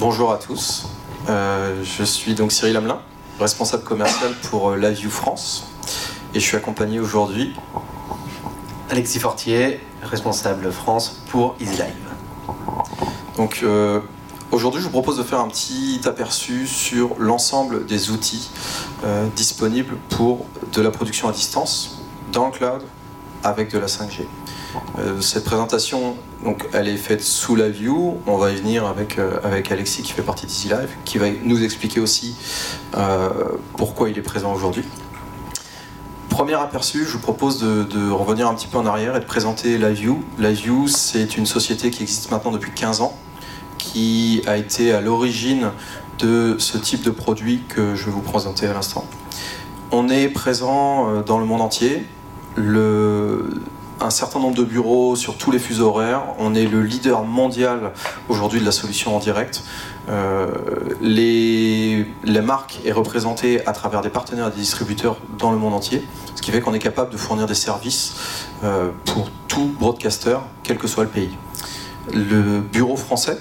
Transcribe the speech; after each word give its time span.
Bonjour 0.00 0.32
à 0.32 0.38
tous. 0.38 0.86
Euh, 1.28 1.84
je 1.84 2.04
suis 2.04 2.32
donc 2.32 2.52
Cyril 2.52 2.74
Hamelin, 2.74 3.02
responsable 3.38 3.84
commercial 3.84 4.32
pour 4.48 4.70
euh, 4.70 4.76
LiveView 4.78 5.10
France. 5.10 5.66
Et 6.32 6.40
je 6.40 6.44
suis 6.46 6.56
accompagné 6.56 6.98
aujourd'hui. 6.98 7.54
Alexis 8.88 9.18
Fortier, 9.18 9.78
responsable 10.02 10.72
France 10.72 11.20
pour 11.28 11.54
EasyLive. 11.60 11.92
Donc 13.36 13.60
euh, 13.62 14.00
aujourd'hui, 14.50 14.80
je 14.80 14.86
vous 14.86 14.90
propose 14.90 15.18
de 15.18 15.22
faire 15.22 15.40
un 15.40 15.48
petit 15.48 16.00
aperçu 16.06 16.66
sur 16.66 17.14
l'ensemble 17.18 17.84
des 17.84 18.10
outils 18.10 18.48
disponibles 19.36 19.98
pour 20.08 20.46
de 20.72 20.80
la 20.80 20.90
production 20.90 21.28
à 21.28 21.32
distance 21.32 21.98
dans 22.32 22.46
le 22.46 22.52
cloud 22.52 22.82
avec 23.44 23.70
de 23.70 23.78
la 23.78 23.86
5G. 23.86 24.24
Euh, 24.98 25.20
cette 25.20 25.44
présentation, 25.44 26.16
donc, 26.44 26.66
elle 26.72 26.88
est 26.88 26.96
faite 26.96 27.22
sous 27.22 27.56
la 27.56 27.68
view. 27.68 28.18
On 28.26 28.36
va 28.36 28.50
y 28.50 28.56
venir 28.56 28.86
avec, 28.86 29.18
euh, 29.18 29.38
avec 29.42 29.70
Alexis 29.70 30.02
qui 30.02 30.12
fait 30.12 30.22
partie 30.22 30.46
d'EasyLive, 30.46 30.90
qui 31.04 31.18
va 31.18 31.26
nous 31.44 31.62
expliquer 31.62 32.00
aussi 32.00 32.36
euh, 32.96 33.30
pourquoi 33.76 34.10
il 34.10 34.18
est 34.18 34.22
présent 34.22 34.52
aujourd'hui. 34.52 34.84
Premier 36.28 36.54
aperçu, 36.54 37.04
je 37.04 37.12
vous 37.12 37.18
propose 37.18 37.60
de, 37.60 38.10
revenir 38.10 38.48
un 38.48 38.54
petit 38.54 38.66
peu 38.66 38.78
en 38.78 38.86
arrière 38.86 39.16
et 39.16 39.20
de 39.20 39.24
présenter 39.24 39.76
LiveView. 39.76 40.22
LiveView, 40.38 40.88
c'est 40.88 41.36
une 41.36 41.46
société 41.46 41.90
qui 41.90 42.02
existe 42.02 42.30
maintenant 42.30 42.52
depuis 42.52 42.72
15 42.72 43.02
ans, 43.02 43.18
qui 43.78 44.42
a 44.46 44.56
été 44.56 44.92
à 44.92 45.00
l'origine 45.00 45.70
de 46.18 46.56
ce 46.58 46.78
type 46.78 47.02
de 47.02 47.10
produit 47.10 47.62
que 47.68 47.94
je 47.94 48.06
vais 48.06 48.10
vous 48.10 48.22
présenter 48.22 48.66
à 48.66 48.72
l'instant. 48.72 49.04
On 49.90 50.08
est 50.08 50.28
présent 50.28 51.22
dans 51.22 51.38
le 51.38 51.44
monde 51.44 51.62
entier. 51.62 52.06
Un 54.00 54.10
certain 54.10 54.38
nombre 54.38 54.56
de 54.56 54.64
bureaux 54.64 55.14
sur 55.14 55.36
tous 55.36 55.50
les 55.50 55.58
fuseaux 55.58 55.88
horaires. 55.88 56.22
On 56.38 56.54
est 56.54 56.66
le 56.66 56.82
leader 56.82 57.24
mondial 57.24 57.92
aujourd'hui 58.28 58.60
de 58.60 58.64
la 58.64 58.72
solution 58.72 59.14
en 59.14 59.18
direct. 59.18 59.62
Euh, 60.08 60.48
les, 61.00 62.06
la 62.24 62.42
marque 62.42 62.80
est 62.84 62.92
représentée 62.92 63.66
à 63.66 63.72
travers 63.72 64.00
des 64.00 64.08
partenaires 64.08 64.48
et 64.48 64.50
des 64.50 64.56
distributeurs 64.56 65.18
dans 65.38 65.52
le 65.52 65.58
monde 65.58 65.74
entier, 65.74 66.02
ce 66.34 66.42
qui 66.42 66.50
fait 66.50 66.60
qu'on 66.60 66.74
est 66.74 66.80
capable 66.80 67.10
de 67.10 67.16
fournir 67.16 67.46
des 67.46 67.54
services 67.54 68.14
euh, 68.64 68.90
pour 69.04 69.30
tout 69.48 69.74
broadcaster, 69.78 70.38
quel 70.62 70.78
que 70.78 70.88
soit 70.88 71.04
le 71.04 71.10
pays. 71.10 71.36
Le 72.12 72.60
bureau 72.60 72.96
français, 72.96 73.38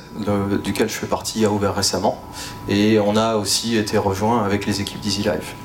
duquel 0.63 0.89
je 0.89 0.93
fais 0.93 1.07
partie, 1.07 1.45
a 1.45 1.51
ouvert 1.51 1.73
récemment 1.73 2.21
et 2.67 2.99
on 2.99 3.15
a 3.15 3.35
aussi 3.35 3.77
été 3.77 3.97
rejoint 3.97 4.43
avec 4.43 4.65
les 4.65 4.81
équipes 4.81 4.99
d'Easy 4.99 5.23
Live. 5.23 5.55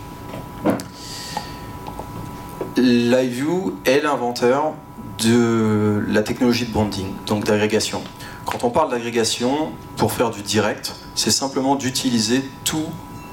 LiveView 2.76 3.74
est 3.84 4.00
l'inventeur 4.00 4.74
de 5.22 6.04
la 6.08 6.22
technologie 6.22 6.66
de 6.66 6.72
bonding, 6.72 7.06
donc 7.26 7.44
d'agrégation. 7.44 8.02
Quand 8.44 8.64
on 8.64 8.70
parle 8.70 8.90
d'agrégation, 8.90 9.70
pour 9.96 10.12
faire 10.12 10.30
du 10.30 10.42
direct, 10.42 10.94
c'est 11.14 11.30
simplement 11.30 11.76
d'utiliser 11.76 12.42
tous 12.64 12.86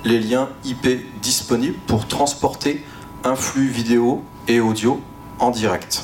les 0.04 0.20
liens 0.20 0.50
IP 0.64 0.88
disponibles 1.22 1.78
pour 1.88 2.08
transporter 2.08 2.84
un 3.24 3.36
flux 3.36 3.68
vidéo 3.68 4.24
et 4.48 4.60
audio 4.60 5.02
en 5.40 5.52
direct. 5.52 6.04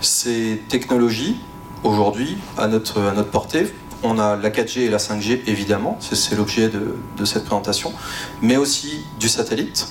Ces 0.00 0.62
technologies, 0.68 1.36
aujourd'hui, 1.84 2.38
à 2.56 2.68
notre, 2.68 3.00
à 3.02 3.12
notre 3.12 3.30
portée, 3.30 3.72
on 4.02 4.18
a 4.18 4.36
la 4.36 4.50
4G 4.50 4.80
et 4.80 4.88
la 4.88 4.98
5G, 4.98 5.40
évidemment, 5.46 5.98
c'est 6.00 6.36
l'objet 6.36 6.68
de 6.68 7.24
cette 7.24 7.44
présentation, 7.44 7.92
mais 8.40 8.56
aussi 8.56 9.04
du 9.18 9.28
satellite, 9.28 9.88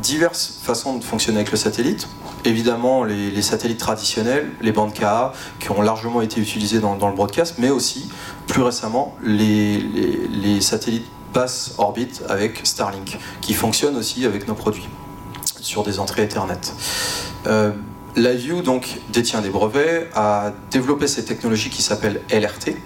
diverses 0.00 0.58
façons 0.62 0.96
de 0.96 1.04
fonctionner 1.04 1.38
avec 1.38 1.50
le 1.50 1.56
satellite. 1.56 2.08
Évidemment, 2.44 3.04
les, 3.04 3.42
satellites 3.42 3.78
traditionnels, 3.78 4.50
les 4.60 4.72
bandes 4.72 4.92
KA, 4.92 5.32
qui 5.60 5.70
ont 5.70 5.80
largement 5.80 6.22
été 6.22 6.40
utilisés 6.40 6.80
dans, 6.80 6.94
le 6.94 7.14
broadcast, 7.14 7.56
mais 7.58 7.70
aussi, 7.70 8.10
plus 8.46 8.62
récemment, 8.62 9.16
les, 9.22 10.60
satellites 10.60 11.06
basse 11.32 11.74
orbite 11.78 12.22
avec 12.28 12.60
Starlink, 12.64 13.18
qui 13.40 13.54
fonctionnent 13.54 13.96
aussi 13.96 14.26
avec 14.26 14.48
nos 14.48 14.54
produits 14.54 14.88
sur 15.60 15.82
des 15.82 15.98
entrées 15.98 16.24
Ethernet. 16.24 16.58
Euh, 17.46 17.72
la 18.16 18.34
View 18.34 18.60
donc 18.60 18.98
détient 19.10 19.40
des 19.40 19.48
brevets, 19.48 20.10
a 20.14 20.52
développé 20.70 21.06
cette 21.06 21.26
technologie 21.26 21.70
qui 21.70 21.80
s'appelle 21.80 22.20
LRT, 22.30 22.76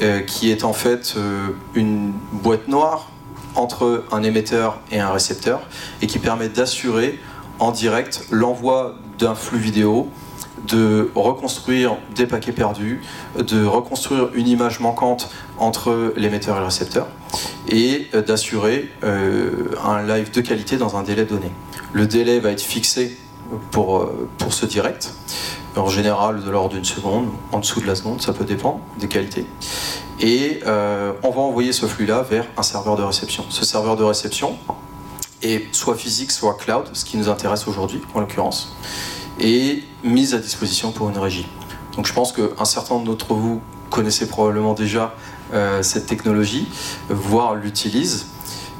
euh, 0.00 0.20
qui 0.22 0.50
est 0.50 0.64
en 0.64 0.72
fait 0.72 1.14
euh, 1.16 1.50
une 1.74 2.12
boîte 2.32 2.66
noire 2.66 3.10
entre 3.54 4.04
un 4.10 4.24
émetteur 4.24 4.80
et 4.90 4.98
un 4.98 5.12
récepteur 5.12 5.60
et 6.02 6.08
qui 6.08 6.18
permet 6.18 6.48
d'assurer 6.48 7.20
en 7.58 7.70
direct 7.70 8.26
l'envoi 8.30 8.94
d'un 9.18 9.34
flux 9.34 9.58
vidéo, 9.58 10.08
de 10.68 11.10
reconstruire 11.14 11.96
des 12.14 12.26
paquets 12.26 12.52
perdus, 12.52 13.02
de 13.36 13.64
reconstruire 13.64 14.30
une 14.34 14.48
image 14.48 14.80
manquante 14.80 15.30
entre 15.58 16.14
l'émetteur 16.16 16.56
et 16.56 16.60
le 16.60 16.64
récepteur 16.64 17.06
et 17.68 18.08
d'assurer 18.26 18.90
euh, 19.02 19.70
un 19.84 20.06
live 20.06 20.30
de 20.30 20.40
qualité 20.40 20.76
dans 20.76 20.96
un 20.96 21.02
délai 21.02 21.24
donné. 21.24 21.50
Le 21.92 22.06
délai 22.06 22.40
va 22.40 22.50
être 22.50 22.62
fixé 22.62 23.18
pour, 23.70 24.08
pour 24.38 24.54
ce 24.54 24.64
direct, 24.64 25.12
en 25.76 25.88
général 25.88 26.42
de 26.42 26.50
l'ordre 26.50 26.74
d'une 26.74 26.84
seconde, 26.84 27.28
en 27.52 27.58
dessous 27.58 27.80
de 27.80 27.86
la 27.86 27.94
seconde, 27.94 28.22
ça 28.22 28.32
peut 28.32 28.44
dépendre 28.44 28.80
des 28.98 29.08
qualités 29.08 29.46
et 30.20 30.60
euh, 30.66 31.12
on 31.22 31.30
va 31.30 31.40
envoyer 31.40 31.72
ce 31.72 31.86
flux-là 31.86 32.22
vers 32.22 32.46
un 32.56 32.62
serveur 32.62 32.96
de 32.96 33.02
réception. 33.02 33.44
Ce 33.48 33.64
serveur 33.64 33.96
de 33.96 34.04
réception 34.04 34.56
est 35.44 35.74
soit 35.74 35.94
physique, 35.94 36.32
soit 36.32 36.54
cloud, 36.54 36.88
ce 36.92 37.04
qui 37.04 37.16
nous 37.16 37.28
intéresse 37.28 37.68
aujourd'hui 37.68 38.00
en 38.14 38.20
l'occurrence, 38.20 38.74
et 39.38 39.84
mis 40.02 40.34
à 40.34 40.38
disposition 40.38 40.92
pour 40.92 41.10
une 41.10 41.18
régie. 41.18 41.46
Donc 41.96 42.06
je 42.06 42.12
pense 42.12 42.32
qu'un 42.32 42.64
certain 42.64 42.94
nombre 42.94 43.06
d'entre 43.06 43.34
vous 43.34 43.60
connaissez 43.90 44.26
probablement 44.26 44.74
déjà 44.74 45.14
euh, 45.52 45.82
cette 45.82 46.06
technologie, 46.06 46.66
voire 47.08 47.54
l'utilisent. 47.54 48.26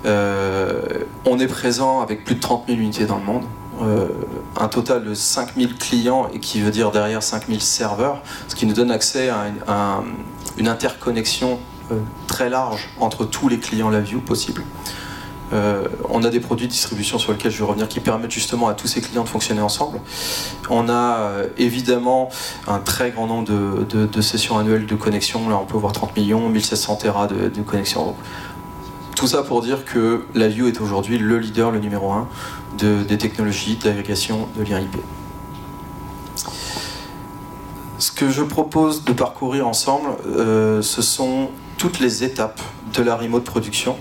Euh, 0.06 0.82
on 1.24 1.38
est 1.38 1.46
présent 1.46 2.00
avec 2.00 2.24
plus 2.24 2.34
de 2.34 2.40
30 2.40 2.64
000 2.66 2.80
unités 2.80 3.06
dans 3.06 3.18
le 3.18 3.24
monde, 3.24 3.44
euh, 3.80 4.08
un 4.56 4.68
total 4.68 5.04
de 5.04 5.14
5000 5.14 5.76
clients 5.76 6.28
et 6.34 6.40
qui 6.40 6.60
veut 6.60 6.72
dire 6.72 6.90
derrière 6.90 7.22
5000 7.22 7.60
serveurs, 7.60 8.22
ce 8.48 8.56
qui 8.56 8.66
nous 8.66 8.74
donne 8.74 8.90
accès 8.90 9.28
à 9.28 10.02
une, 10.58 10.68
interconnexion 10.68 11.58
très 12.26 12.48
large 12.48 12.88
entre 12.98 13.24
tous 13.24 13.48
les 13.48 13.58
clients 13.58 13.90
LaView 13.90 14.20
possibles. 14.20 14.64
Euh, 15.54 15.86
on 16.08 16.24
a 16.24 16.30
des 16.30 16.40
produits 16.40 16.66
de 16.66 16.72
distribution 16.72 17.18
sur 17.18 17.32
lesquels 17.32 17.52
je 17.52 17.58
vais 17.58 17.64
revenir 17.64 17.88
qui 17.88 18.00
permettent 18.00 18.30
justement 18.30 18.68
à 18.68 18.74
tous 18.74 18.88
ces 18.88 19.00
clients 19.00 19.24
de 19.24 19.28
fonctionner 19.28 19.60
ensemble. 19.60 20.00
On 20.68 20.88
a 20.88 21.16
euh, 21.18 21.46
évidemment 21.58 22.28
un 22.66 22.78
très 22.78 23.10
grand 23.10 23.26
nombre 23.26 23.44
de, 23.46 24.20
sessions 24.20 24.58
annuelles 24.58 24.86
de 24.86 24.94
connexion. 24.94 25.48
Là, 25.48 25.58
on 25.60 25.66
peut 25.66 25.76
voir 25.76 25.92
30 25.92 26.16
millions, 26.16 26.48
1700 26.48 26.96
Tera 26.96 27.26
de, 27.26 27.48
de 27.48 27.62
connexions. 27.62 28.14
Tout 29.16 29.28
ça 29.28 29.42
pour 29.42 29.62
dire 29.62 29.84
que 29.84 30.24
la 30.34 30.48
View 30.48 30.66
est 30.66 30.80
aujourd'hui 30.80 31.18
le 31.18 31.38
leader, 31.38 31.70
le 31.70 31.78
numéro 31.78 32.12
un 32.12 32.28
de, 32.78 33.04
des 33.04 33.18
technologies 33.18 33.76
d'agrégation 33.76 34.48
de 34.56 34.64
lien 34.64 34.80
IP. 34.80 34.96
Ce 37.98 38.10
que 38.10 38.28
je 38.28 38.42
propose 38.42 39.04
de 39.04 39.12
parcourir 39.12 39.68
ensemble, 39.68 40.08
euh, 40.26 40.82
ce 40.82 41.00
sont 41.00 41.50
toutes 41.78 42.00
les 42.00 42.24
étapes 42.24 42.60
de 42.92 43.02
la 43.02 43.16
remote 43.16 43.44
production, 43.44 43.96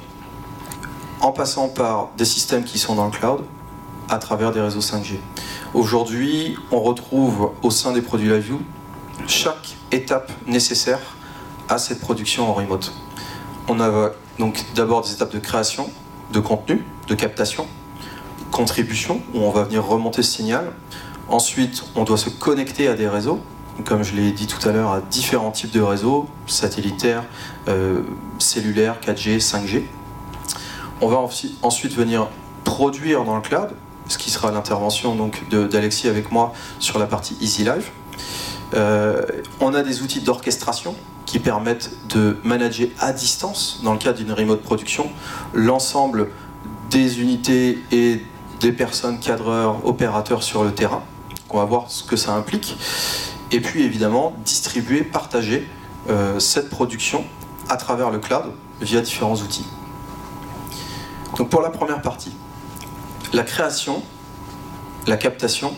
en 1.23 1.31
passant 1.31 1.69
par 1.69 2.09
des 2.17 2.25
systèmes 2.25 2.65
qui 2.65 2.77
sont 2.77 2.95
dans 2.95 3.05
le 3.05 3.11
cloud, 3.11 3.45
à 4.09 4.17
travers 4.17 4.51
des 4.51 4.59
réseaux 4.59 4.81
5G. 4.81 5.15
Aujourd'hui, 5.73 6.57
on 6.69 6.81
retrouve 6.81 7.51
au 7.63 7.71
sein 7.71 7.93
des 7.93 8.01
produits 8.01 8.27
LiveView 8.27 8.61
chaque 9.25 9.77
étape 9.91 10.31
nécessaire 10.45 10.99
à 11.69 11.77
cette 11.77 12.01
production 12.01 12.49
en 12.49 12.53
remote. 12.53 12.93
On 13.69 13.79
a 13.79 14.11
donc 14.37 14.65
d'abord 14.75 15.01
des 15.01 15.13
étapes 15.13 15.31
de 15.31 15.39
création, 15.39 15.89
de 16.33 16.41
contenu, 16.41 16.83
de 17.07 17.15
captation, 17.15 17.67
contribution, 18.51 19.21
où 19.33 19.39
on 19.39 19.49
va 19.49 19.63
venir 19.63 19.85
remonter 19.85 20.23
ce 20.23 20.31
signal. 20.33 20.73
Ensuite, 21.29 21.85
on 21.95 22.03
doit 22.03 22.17
se 22.17 22.29
connecter 22.29 22.89
à 22.89 22.95
des 22.95 23.07
réseaux, 23.07 23.39
comme 23.85 24.03
je 24.03 24.13
l'ai 24.13 24.33
dit 24.33 24.47
tout 24.47 24.67
à 24.67 24.73
l'heure, 24.73 24.91
à 24.91 24.99
différents 24.99 25.51
types 25.51 25.71
de 25.71 25.81
réseaux, 25.81 26.27
satellitaires, 26.47 27.23
euh, 27.69 28.01
cellulaires, 28.39 28.97
4G, 29.01 29.39
5G. 29.39 29.83
On 31.01 31.07
va 31.07 31.17
ensuite 31.17 31.95
venir 31.95 32.27
produire 32.63 33.25
dans 33.25 33.35
le 33.35 33.41
cloud, 33.41 33.69
ce 34.07 34.17
qui 34.17 34.29
sera 34.29 34.51
l'intervention 34.51 35.17
d'Alexis 35.51 36.07
avec 36.07 36.31
moi 36.31 36.53
sur 36.79 36.99
la 36.99 37.05
partie 37.05 37.35
Easy 37.41 37.63
Live. 37.63 37.89
Euh, 38.73 39.21
on 39.59 39.73
a 39.73 39.83
des 39.83 40.01
outils 40.01 40.21
d'orchestration 40.21 40.95
qui 41.25 41.39
permettent 41.39 41.91
de 42.09 42.37
manager 42.43 42.89
à 42.99 43.11
distance, 43.11 43.81
dans 43.83 43.93
le 43.93 43.99
cadre 43.99 44.17
d'une 44.17 44.31
remote 44.31 44.61
production, 44.61 45.09
l'ensemble 45.53 46.29
des 46.89 47.21
unités 47.21 47.79
et 47.91 48.21
des 48.59 48.71
personnes, 48.71 49.19
cadreurs, 49.19 49.85
opérateurs 49.85 50.43
sur 50.43 50.63
le 50.63 50.71
terrain. 50.71 51.03
On 51.49 51.57
va 51.57 51.65
voir 51.65 51.89
ce 51.89 52.03
que 52.03 52.15
ça 52.15 52.33
implique. 52.33 52.75
Et 53.51 53.59
puis 53.59 53.83
évidemment, 53.83 54.33
distribuer, 54.45 55.03
partager 55.03 55.67
euh, 56.09 56.39
cette 56.39 56.69
production 56.69 57.23
à 57.69 57.77
travers 57.77 58.09
le 58.09 58.19
cloud 58.19 58.45
via 58.81 59.01
différents 59.01 59.35
outils. 59.35 59.65
Donc 61.37 61.49
pour 61.49 61.61
la 61.61 61.69
première 61.69 62.01
partie, 62.01 62.31
la 63.33 63.43
création, 63.43 64.03
la 65.07 65.17
captation 65.17 65.73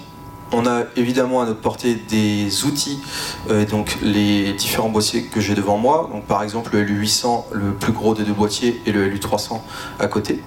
On 0.52 0.68
a 0.68 0.84
évidemment 0.96 1.42
à 1.42 1.46
notre 1.46 1.62
portée 1.62 1.96
des 1.96 2.66
outils, 2.66 3.02
euh, 3.50 3.66
donc 3.66 3.98
les 4.02 4.54
différents 4.54 4.90
boîtiers 4.90 5.24
que 5.24 5.42
j'ai 5.42 5.56
devant 5.56 5.78
moi. 5.78 6.10
Donc 6.12 6.26
par 6.26 6.44
exemple 6.44 6.76
le 6.76 6.86
LU800, 6.86 7.46
le 7.52 7.74
plus 7.74 7.94
gros 7.94 8.14
des 8.14 8.24
deux 8.24 8.34
boîtiers, 8.34 8.82
et 8.86 8.92
le 8.92 9.10
LU300 9.10 9.62
à 10.00 10.08
côté. 10.08 10.44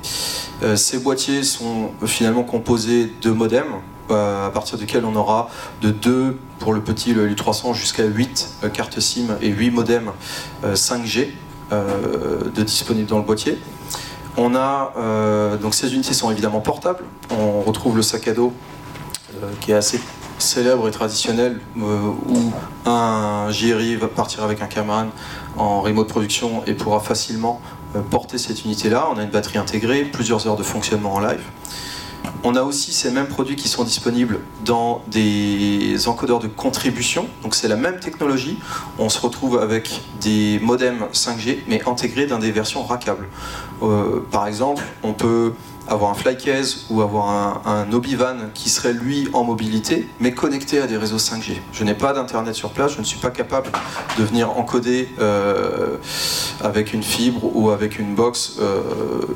Euh, 0.63 0.77
ces 0.77 0.99
boîtiers 0.99 1.43
sont 1.43 1.91
finalement 2.07 2.45
composés 2.45 3.13
de 3.23 3.31
modems, 3.31 3.81
euh, 4.11 4.47
à 4.47 4.51
partir 4.51 4.79
duquel 4.79 5.05
on 5.05 5.17
aura 5.17 5.51
de 5.83 5.91
2 5.91 6.39
pour 6.59 6.73
le 6.73 6.81
petit, 6.81 7.15
le 7.15 7.29
LU300, 7.29 7.75
jusqu'à 7.75 8.05
8 8.05 8.69
cartes 8.73 9.01
SIM 9.01 9.37
et 9.41 9.49
8 9.49 9.71
modems 9.71 10.13
5G 10.75 11.29
de 11.71 12.63
disponibles 12.63 13.09
dans 13.09 13.19
le 13.19 13.25
boîtier. 13.25 13.59
On 14.39 14.55
a, 14.55 14.93
donc 15.61 15.75
ces 15.75 15.93
unités 15.93 16.15
sont 16.15 16.31
évidemment 16.31 16.61
portables. 16.61 17.05
On 17.31 17.61
retrouve 17.63 17.97
le 17.97 18.03
sac 18.03 18.29
à 18.29 18.33
dos 18.33 18.53
euh, 19.43 19.51
qui 19.61 19.73
est 19.73 19.75
assez 19.75 20.01
célèbre 20.39 20.89
et 20.89 20.91
traditionnel 20.91 21.61
euh, 21.77 22.11
où 22.29 22.53
un 22.87 23.51
JRI 23.51 23.97
va 23.97 24.09
partir 24.09 24.43
avec 24.43 24.63
un 24.63 24.67
caméraman 24.67 25.11
en 25.59 25.83
remote 25.83 26.09
production 26.09 26.63
et 26.67 26.73
pourra 26.73 27.01
facilement 27.01 27.61
euh, 27.95 28.01
porter 28.01 28.39
cette 28.39 28.65
unité-là. 28.65 29.09
On 29.13 29.19
a 29.19 29.23
une 29.23 29.31
batterie 29.31 29.59
intégrée, 29.59 30.05
plusieurs 30.05 30.47
heures 30.47 30.57
de 30.57 30.63
fonctionnement 30.63 31.15
en 31.15 31.21
live. 31.21 31.43
On 32.45 32.55
a 32.55 32.63
aussi 32.63 32.93
ces 32.93 33.11
mêmes 33.11 33.27
produits 33.27 33.57
qui 33.57 33.69
sont 33.69 33.85
disponibles 33.85 34.41
dans 34.65 35.03
des 35.09 36.07
encodeurs 36.07 36.39
de 36.39 36.47
contribution. 36.47 37.27
Donc 37.43 37.55
c'est 37.55 37.69
la 37.69 37.77
même 37.77 37.99
technologie. 38.01 38.59
On 38.99 39.09
se 39.09 39.21
retrouve 39.21 39.59
avec 39.59 40.01
des 40.21 40.59
modems 40.63 41.07
5G 41.13 41.59
mais 41.67 41.83
intégrés 41.89 42.27
dans 42.27 42.39
des 42.39 42.53
versions 42.53 42.85
rackables. 42.85 43.29
par 44.31 44.47
exemple, 44.47 44.85
on 45.03 45.13
peut 45.13 45.53
avoir 45.89 46.11
un 46.11 46.15
flycase 46.15 46.87
ou 46.91 47.03
avoir 47.03 47.29
un, 47.31 47.63
un 47.65 47.93
Obivan 47.93 48.37
qui 48.55 48.69
serait 48.69 48.93
lui 48.93 49.29
en 49.33 49.45
mobilité, 49.45 50.09
mais 50.21 50.33
connecté 50.33 50.81
à 50.81 50.87
des 50.87 50.97
réseaux 50.97 51.17
5G. 51.17 51.61
Je 51.73 51.85
n'ai 51.85 51.95
pas 51.95 52.13
d'internet 52.13 52.55
sur 52.55 52.71
place, 52.71 52.93
je 52.95 53.01
ne 53.01 53.05
suis 53.05 53.19
pas 53.19 53.31
capable 53.31 53.71
de 54.19 54.25
venir 54.25 54.57
encoder 54.57 55.09
euh, 55.19 55.97
avec 56.63 56.93
une 56.93 57.03
fibre 57.03 57.57
ou 57.57 57.71
avec 57.71 57.99
une 57.99 58.15
box 58.15 58.57
euh, 58.61 58.83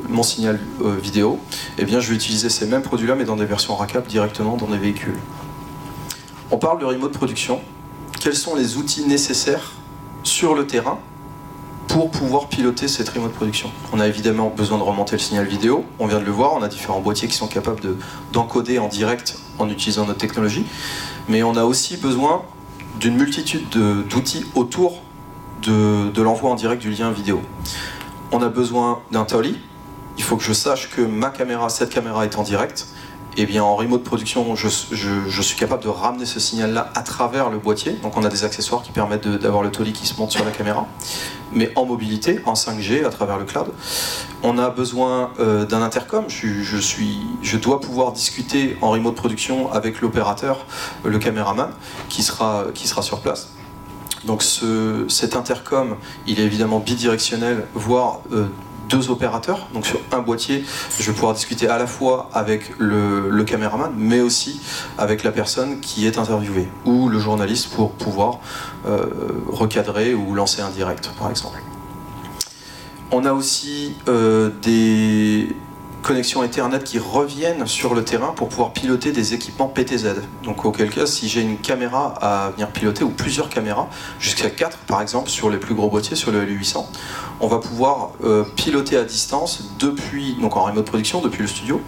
mon 0.09 0.23
signal 0.23 0.61
euh, 0.83 0.97
vidéo. 0.97 1.39
Eh 1.79 1.85
bien, 1.85 2.01
je 2.01 2.11
vais 2.11 2.15
utiliser 2.15 2.51
ces 2.51 2.67
mêmes 2.67 2.83
produits-là, 2.83 3.15
mais 3.15 3.25
dans 3.25 3.37
des 3.37 3.47
versions 3.47 3.75
RACAP 3.75 4.07
directement 4.07 4.57
dans 4.57 4.67
des 4.67 4.79
véhicules. 4.79 5.19
On 6.51 6.59
parle 6.59 6.81
de 6.81 6.85
remote 6.85 7.13
production. 7.13 7.61
Quels 8.21 8.37
sont 8.37 8.55
les 8.55 8.77
outils 8.77 9.07
nécessaires 9.07 9.73
sur 10.23 10.55
le 10.55 10.67
terrain 10.67 10.99
pour 11.93 12.11
pouvoir 12.11 12.49
piloter 12.49 12.89
cette 12.89 13.11
remote 13.11 13.35
production. 13.35 13.71
On 13.93 14.00
a 14.00 14.09
évidemment 14.09 14.49
besoin 14.49 14.79
de 14.79 14.83
remonter 14.83 15.12
le 15.12 15.19
signal 15.19 15.47
vidéo, 15.47 15.85
on 15.99 16.06
vient 16.06 16.21
de 16.21 16.25
le 16.25 16.31
voir, 16.31 16.55
on 16.55 16.62
a 16.62 16.69
différents 16.69 17.03
boîtiers 17.03 17.29
qui 17.29 17.35
sont 17.35 17.49
capables 17.49 17.83
d'encoder 18.33 18.79
en 18.79 18.89
direct 18.89 19.37
en 19.59 19.69
utilisant 19.69 20.06
notre 20.06 20.19
technologie, 20.19 20.65
mais 21.29 21.43
on 21.43 21.55
a 21.55 21.65
aussi 21.65 21.99
besoin 21.99 22.44
d'une 22.99 23.15
multitude 23.17 23.69
d'outils 24.09 24.47
autour 24.55 25.03
de, 25.65 26.23
l'envoi 26.23 26.50
en 26.50 26.55
direct 26.55 26.81
du 26.81 26.91
lien 26.91 27.11
vidéo. 27.11 27.43
On 28.33 28.41
a 28.41 28.49
besoin 28.49 29.00
d'un 29.11 29.25
TOLI, 29.25 29.59
il 30.17 30.25
faut 30.25 30.39
que 30.39 30.44
je 30.44 30.55
sache 30.55 30.89
que 30.89 31.03
ma 31.03 31.29
caméra, 31.29 31.69
cette 31.69 31.91
caméra 31.91 32.25
est 32.25 32.39
en 32.39 32.43
direct, 32.43 32.87
eh 33.37 33.46
bien 33.46 33.64
en 33.64 33.76
remote 33.76 34.05
production, 34.05 34.55
je, 34.55 35.43
suis 35.43 35.56
capable 35.56 35.82
de 35.82 35.88
ramener 35.88 36.26
ce 36.26 36.38
signal-là 36.38 36.90
à 36.94 37.02
travers 37.02 37.50
le 37.50 37.58
boîtier. 37.58 37.93
Donc 38.02 38.17
on 38.17 38.25
a 38.25 38.29
des 38.29 38.44
accessoires 38.44 38.82
qui 38.82 38.93
permettent 38.93 39.26
d'avoir 39.26 39.62
le 39.62 39.70
tolly 39.70 39.93
qui 39.93 40.06
se 40.06 40.19
monte 40.19 40.31
sur 40.31 40.44
la 40.44 40.50
caméra. 40.50 40.87
Mais 41.55 41.73
en 41.76 41.87
mobilité, 41.87 42.40
en 42.44 42.55
5G, 42.55 43.05
à 43.05 43.11
travers 43.11 43.38
le 43.38 43.44
cloud. 43.44 43.69
On 44.43 44.58
a 44.58 44.70
besoin 44.70 45.32
euh, 45.38 45.64
d'un 45.64 45.82
intercom. 45.82 46.25
Je, 46.29 47.56
dois 47.56 47.81
pouvoir 47.81 48.12
discuter 48.12 48.76
en 48.81 48.90
remote 48.90 49.14
production 49.14 49.73
avec 49.73 50.00
l'opérateur, 50.00 50.67
le 51.05 51.19
caméraman, 51.19 51.70
qui 52.08 52.23
sera, 52.23 52.67
sur 52.75 53.20
place. 53.20 53.50
Donc 54.25 54.43
ce, 54.43 55.06
cet 55.08 55.37
intercom, 55.37 55.96
il 56.26 56.38
est 56.38 56.44
évidemment 56.44 56.79
bidirectionnel, 56.79 57.67
voire 57.75 58.20
euh, 58.32 58.46
deux 58.93 59.11
opérateurs. 59.11 59.67
Donc 59.73 59.87
sur 59.87 59.99
un 60.12 60.21
boîtier, 60.21 60.65
je 60.99 61.05
vais 61.05 61.12
pouvoir 61.12 61.35
discuter 61.35 61.69
à 61.69 61.79
la 61.79 61.87
fois 61.87 62.29
avec 62.33 62.73
le, 62.79 63.43
caméraman, 63.44 63.93
mais 63.97 64.21
aussi 64.21 64.61
avec 64.99 65.25
la 65.25 65.33
personne 65.33 65.81
qui 65.81 66.06
est 66.06 66.17
interviewée, 66.17 66.69
ou 66.85 67.09
le 67.09 67.19
journaliste 67.19 67.75
pour 67.75 67.93
pouvoir 67.93 68.39
euh, 68.87 69.06
recadrer 69.49 70.15
ou 70.15 70.35
lancer 70.35 70.62
un 70.62 70.71
direct, 70.71 71.11
par 71.19 71.29
exemple. 71.29 71.59
On 73.11 73.25
a 73.25 73.33
aussi 73.33 73.94
euh, 74.09 74.50
des 74.62 75.55
connexions 76.03 76.43
Ethernet 76.43 76.81
qui 76.81 76.99
reviennent 76.99 77.67
sur 77.67 77.95
le 77.95 78.05
terrain 78.05 78.33
pour 78.37 78.49
pouvoir 78.49 78.73
piloter 78.73 79.13
des 79.13 79.35
équipements 79.35 79.69
PTZ. 79.69 80.23
Donc 80.43 80.65
auquel 80.65 80.91
cas, 80.91 81.07
si 81.07 81.29
j'ai 81.29 81.41
une 81.41 81.59
caméra 81.59 82.15
à 82.21 82.51
venir 82.51 82.71
piloter, 82.71 83.05
ou 83.05 83.11
plusieurs 83.11 83.49
caméras, 83.49 83.89
jusqu'à 84.19 84.51
4 84.51 84.79
par 84.79 85.01
exemple, 85.01 85.31
sur 85.31 85.49
les 85.49 85.59
plus 85.59 85.75
gros 85.75 85.89
boîtiers, 85.89 86.17
sur 86.17 86.33
le 86.33 86.45
LU800, 86.45 86.85
on 87.41 87.47
va 87.47 87.59
pouvoir 87.59 88.11
euh, 88.25 88.45
piloter 88.57 88.97
à 88.97 89.05
distance 89.05 89.65
depuis, 89.79 90.35
donc 90.41 90.57
en 90.57 90.65
remote 90.65 90.85
production, 90.85 91.21
depuis 91.21 91.43
le 91.43 91.49
studio, 91.49 91.81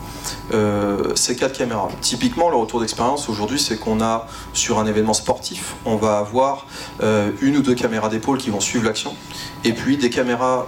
euh, 0.53 1.15
ces 1.15 1.37
quatre 1.37 1.57
caméras. 1.57 1.89
Typiquement, 2.01 2.51
le 2.51 2.57
retour 2.57 2.81
d'expérience 2.81 3.29
aujourd'hui, 3.29 3.59
c'est 3.59 3.79
qu'on 3.79 4.01
a 4.01 4.27
sur 4.53 4.79
un 4.79 4.87
événement 4.87 5.15
sportif, 5.15 5.75
on 5.85 5.97
va 5.97 6.19
avoir 6.19 6.67
euh, 7.03 7.31
une 7.41 7.57
ou 7.57 7.63
deux 7.63 7.75
caméras 7.75 8.09
d'épaule 8.09 8.39
qui 8.39 8.51
vont 8.51 8.61
suivre 8.61 8.85
l'action, 8.85 9.15
et 9.65 9.73
puis 9.73 9.97
des 9.97 10.11
caméras 10.11 10.67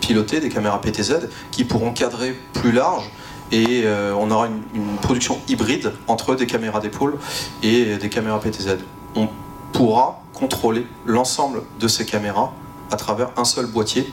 pilotées, 0.00 0.40
des 0.40 0.48
caméras 0.48 0.80
PTZ, 0.80 1.28
qui 1.50 1.64
pourront 1.64 1.92
cadrer 1.92 2.38
plus 2.54 2.72
large 2.72 3.10
et 3.50 3.84
on 4.16 4.30
aura 4.30 4.46
une, 4.46 4.96
production 5.02 5.38
hybride 5.48 5.92
entre 6.06 6.34
des 6.34 6.46
caméras 6.46 6.80
d'épaule 6.80 7.18
et 7.62 7.96
des 7.96 8.08
caméras 8.08 8.40
PTZ. 8.40 8.76
On 9.16 9.28
pourra 9.72 10.22
contrôler 10.34 10.86
l'ensemble 11.04 11.62
de 11.80 11.88
ces 11.88 12.06
caméras 12.06 12.52
à 12.90 12.96
travers 12.96 13.30
un 13.36 13.44
seul 13.44 13.66
boîtier 13.66 14.12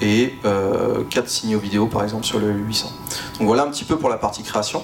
et 0.00 0.34
euh, 0.44 1.04
quatre 1.08 1.28
signaux 1.28 1.58
vidéo 1.58 1.86
par 1.86 2.02
exemple 2.02 2.24
sur 2.24 2.38
le 2.38 2.50
800. 2.50 2.90
Donc 3.38 3.46
voilà 3.46 3.64
un 3.64 3.70
petit 3.70 3.84
peu 3.84 3.96
pour 3.96 4.08
la 4.08 4.16
partie 4.16 4.42
création. 4.42 4.82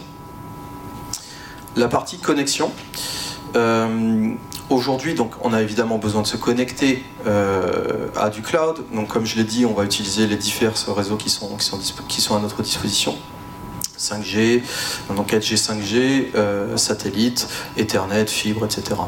La 1.74 1.88
partie 1.88 2.18
connexion. 2.18 2.70
Euh, 3.54 4.34
aujourd'hui, 4.70 5.14
donc, 5.14 5.32
on 5.42 5.52
a 5.52 5.62
évidemment 5.62 5.98
besoin 5.98 6.22
de 6.22 6.26
se 6.26 6.36
connecter 6.36 7.04
euh, 7.26 8.08
à 8.16 8.30
du 8.30 8.42
cloud. 8.42 8.84
Donc, 8.92 9.08
comme 9.08 9.26
je 9.26 9.36
l'ai 9.36 9.44
dit, 9.44 9.66
on 9.66 9.72
va 9.72 9.84
utiliser 9.84 10.26
les 10.26 10.36
divers 10.36 10.74
réseaux 10.94 11.16
qui 11.16 11.30
sont, 11.30 11.56
qui 12.08 12.20
sont, 12.20 12.36
à 12.36 12.40
notre 12.40 12.62
disposition. 12.62 13.16
5G, 13.98 14.62
donc 15.14 15.32
4G, 15.32 15.56
5G, 15.56 16.76
satellite, 16.76 17.48
Ethernet, 17.78 18.26
fibre, 18.26 18.66
etc. 18.66 19.00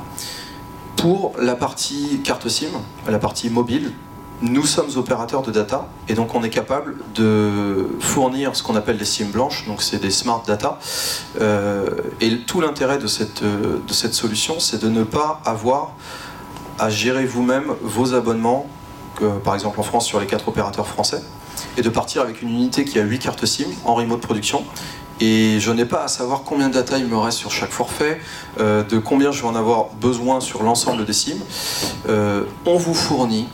Pour 0.97 1.35
la 1.39 1.55
partie 1.55 2.21
carte 2.25 2.49
SIM, 2.49 2.71
la 3.07 3.19
partie 3.19 3.51
mobile, 3.51 3.93
nous 4.43 4.65
sommes 4.65 4.91
opérateurs 4.97 5.43
de 5.43 5.51
data 5.51 5.89
et 6.09 6.15
donc 6.15 6.35
on 6.35 6.43
est 6.43 6.51
capable 6.51 6.97
de 7.15 7.89
fournir 8.01 8.55
ce 8.55 8.63
qu'on 8.63 8.77
appelle 8.77 8.99
des 8.99 9.05
SIM 9.05 9.27
blanches, 9.27 9.67
donc 9.67 9.83
c'est 9.83 9.99
des 9.99 10.11
smart 10.11 10.43
data. 10.47 10.79
Euh, 11.41 11.89
et 12.21 12.39
tout 12.41 12.61
l'intérêt 12.61 12.99
de 12.99 13.07
cette, 13.07 13.43
de 13.43 13.93
cette 13.93 14.15
solution, 14.15 14.61
c'est 14.61 14.83
de 14.83 14.89
ne 14.89 15.05
pas 15.05 15.41
avoir 15.45 15.93
à 16.79 16.91
gérer 16.91 17.27
vous-même 17.27 17.73
vos 17.83 18.15
abonnements, 18.15 18.67
par 19.43 19.55
exemple 19.55 19.81
en 19.81 19.83
France 19.83 20.07
sur 20.07 20.21
les 20.21 20.27
quatre 20.27 20.49
opérateurs 20.49 20.87
français, 20.87 21.23
et 21.77 21.83
de 21.83 21.89
partir 21.89 22.23
avec 22.23 22.43
une 22.43 22.51
unité 22.51 22.85
qui 22.85 22.99
a 22.99 23.03
8 23.03 23.19
cartes 23.19 23.45
SIM 23.45 23.67
en 23.85 23.95
remote 23.95 24.21
production. 24.21 24.65
Et 25.21 25.59
je 25.59 25.73
n'ai 25.73 25.85
pas 25.85 26.05
à 26.05 26.09
savoir 26.09 26.43
combien 26.45 26.69
de 26.69 26.75
data 26.75 26.97
il 26.97 27.07
me 27.07 27.17
reste 27.17 27.39
sur 27.39 27.51
chaque 27.51 27.71
forfait, 27.73 28.21
euh, 28.61 28.85
de 28.85 28.99
combien 28.99 29.33
je 29.33 29.43
vais 29.43 29.49
en 29.49 29.57
avoir 29.57 29.87
besoin 30.01 30.41
sur 30.41 30.63
l'ensemble 30.63 31.05
des 31.05 31.13
SIM. 31.13 31.39
Euh, 32.09 32.45
on 32.67 32.77
vous 32.77 32.95
fournit 32.95 33.49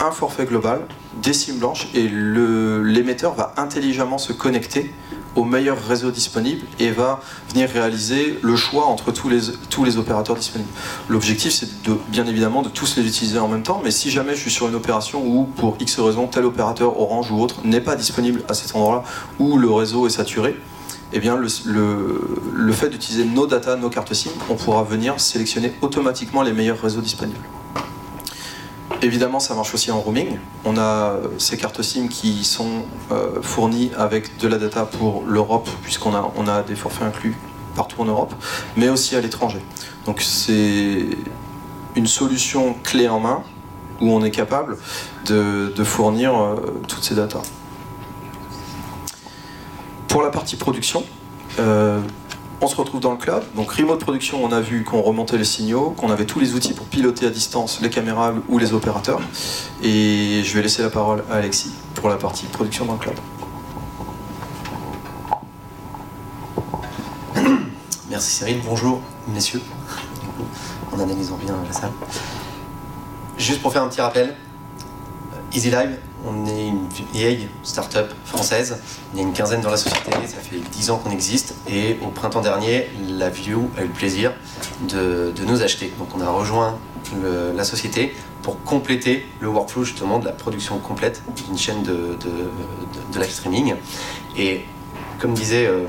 un 0.00 0.10
forfait 0.10 0.44
global, 0.44 0.80
des 1.22 1.32
SIM 1.32 1.54
blanches, 1.54 1.88
et 1.94 2.08
l'émetteur 2.08 3.34
va 3.34 3.54
intelligemment 3.56 4.18
se 4.18 4.32
connecter 4.32 4.92
au 5.34 5.44
meilleur 5.44 5.78
réseau 5.82 6.10
disponible 6.10 6.62
et 6.78 6.90
va 6.90 7.20
venir 7.50 7.68
réaliser 7.68 8.38
le 8.42 8.56
choix 8.56 8.86
entre 8.86 9.12
tous 9.12 9.28
les, 9.28 9.40
tous 9.68 9.84
les 9.84 9.98
opérateurs 9.98 10.36
disponibles. 10.36 10.70
L'objectif, 11.08 11.52
c'est 11.52 11.68
bien 12.08 12.26
évidemment 12.26 12.62
de 12.62 12.70
tous 12.70 12.96
les 12.96 13.06
utiliser 13.06 13.38
en 13.38 13.48
même 13.48 13.62
temps, 13.62 13.80
mais 13.84 13.90
si 13.90 14.10
jamais 14.10 14.34
je 14.34 14.40
suis 14.40 14.50
sur 14.50 14.68
une 14.68 14.74
opération 14.74 15.22
où, 15.26 15.44
pour 15.44 15.76
X 15.78 15.98
raison, 16.00 16.26
tel 16.26 16.44
opérateur 16.44 16.98
Orange 16.98 17.30
ou 17.30 17.40
autre 17.40 17.56
n'est 17.64 17.82
pas 17.82 17.96
disponible 17.96 18.42
à 18.48 18.54
cet 18.54 18.74
endroit-là, 18.74 19.04
où 19.38 19.58
le 19.58 19.70
réseau 19.70 20.06
est 20.06 20.10
saturé, 20.10 20.56
eh 21.12 21.20
bien, 21.20 21.36
le, 21.36 21.48
le, 21.66 22.20
le 22.54 22.72
fait 22.72 22.88
d'utiliser 22.88 23.24
nos 23.24 23.46
data, 23.46 23.76
nos 23.76 23.90
cartes 23.90 24.12
SIM, 24.14 24.30
on 24.50 24.54
pourra 24.54 24.82
venir 24.84 25.20
sélectionner 25.20 25.72
automatiquement 25.82 26.42
les 26.42 26.52
meilleurs 26.52 26.80
réseaux 26.80 27.02
disponibles. 27.02 27.38
Évidemment, 29.06 29.38
ça 29.38 29.54
marche 29.54 29.72
aussi 29.72 29.92
en 29.92 30.00
roaming. 30.00 30.36
On 30.64 30.76
a 30.76 31.14
ces 31.38 31.56
cartes 31.56 31.80
SIM 31.80 32.08
qui 32.08 32.42
sont 32.42 32.82
euh, 33.12 33.40
fournies 33.40 33.92
avec 33.96 34.36
de 34.38 34.48
la 34.48 34.58
data 34.58 34.84
pour 34.84 35.22
l'Europe, 35.24 35.68
puisqu'on 35.84 36.12
a, 36.12 36.62
des 36.62 36.74
forfaits 36.74 37.06
inclus 37.06 37.36
partout 37.76 38.02
en 38.02 38.06
Europe, 38.06 38.34
mais 38.76 38.88
aussi 38.88 39.14
à 39.14 39.20
l'étranger. 39.20 39.60
Donc 40.06 40.22
c'est 40.22 41.06
une 41.94 42.08
solution 42.08 42.74
clé 42.82 43.08
en 43.08 43.20
main 43.20 43.44
où 44.00 44.10
on 44.10 44.24
est 44.24 44.32
capable 44.32 44.76
de, 45.26 45.70
fournir 45.84 46.36
euh, 46.36 46.56
toutes 46.88 47.04
ces 47.04 47.14
datas. 47.14 47.42
Pour 50.08 50.22
la 50.22 50.30
partie 50.30 50.56
production, 50.56 51.04
euh, 51.60 52.00
on 52.60 52.66
se 52.66 52.76
retrouve 52.76 53.00
dans 53.00 53.12
le 53.12 53.18
cloud. 53.18 53.42
Donc 53.54 53.70
remote 53.70 54.00
production, 54.00 54.42
on 54.42 54.52
a 54.52 54.60
vu 54.60 54.84
qu'on 54.84 55.02
remontait 55.02 55.38
les 55.38 55.44
signaux, 55.44 55.90
qu'on 55.90 56.10
avait 56.10 56.24
tous 56.24 56.40
les 56.40 56.54
outils 56.54 56.72
pour 56.72 56.86
piloter 56.86 57.26
à 57.26 57.30
distance 57.30 57.80
les 57.80 57.90
caméras 57.90 58.34
ou 58.48 58.58
les 58.58 58.72
opérateurs. 58.72 59.20
Et 59.82 60.42
je 60.44 60.54
vais 60.54 60.62
laisser 60.62 60.82
la 60.82 60.90
parole 60.90 61.24
à 61.30 61.34
Alexis 61.34 61.72
pour 61.94 62.08
la 62.08 62.16
partie 62.16 62.46
production 62.46 62.86
dans 62.86 62.94
le 62.94 62.98
cloud. 62.98 63.16
Merci 68.10 68.30
Cyril, 68.30 68.60
bonjour 68.64 69.00
messieurs, 69.28 69.62
en 70.92 71.00
analysant 71.00 71.36
bien 71.36 71.56
la 71.66 71.72
salle. 71.72 71.92
Juste 73.38 73.60
pour 73.60 73.72
faire 73.72 73.82
un 73.82 73.88
petit 73.88 74.00
rappel, 74.00 74.34
Easy 75.52 75.70
Live, 75.70 75.98
on 76.26 76.46
est 76.46 76.66
une 76.66 76.88
vieille 77.12 77.48
start-up 77.62 78.12
française. 78.24 78.78
Il 79.12 79.20
y 79.20 79.22
a 79.22 79.26
une 79.26 79.32
quinzaine 79.32 79.60
dans 79.60 79.70
la 79.70 79.76
société, 79.76 80.10
ça 80.26 80.38
fait 80.38 80.58
10 80.58 80.90
ans 80.90 80.98
qu'on 80.98 81.10
existe. 81.10 81.54
Et 81.68 81.96
au 82.02 82.08
printemps 82.08 82.40
dernier, 82.40 82.88
la 83.08 83.30
View 83.30 83.70
a 83.78 83.82
eu 83.82 83.86
le 83.86 83.92
plaisir 83.92 84.32
de, 84.88 85.32
nous 85.46 85.62
acheter. 85.62 85.92
Donc 85.98 86.08
on 86.16 86.20
a 86.20 86.28
rejoint 86.28 86.78
la 87.54 87.64
société 87.64 88.14
pour 88.42 88.62
compléter 88.64 89.26
le 89.40 89.48
workflow 89.48 89.84
justement 89.84 90.18
de 90.18 90.24
la 90.24 90.32
production 90.32 90.78
complète 90.78 91.22
d'une 91.46 91.58
chaîne 91.58 91.82
de, 91.82 92.16
de, 93.12 93.18
live 93.18 93.30
streaming. 93.30 93.74
Et 94.36 94.64
comme 95.18 95.34
disait 95.34 95.66
euh, 95.66 95.86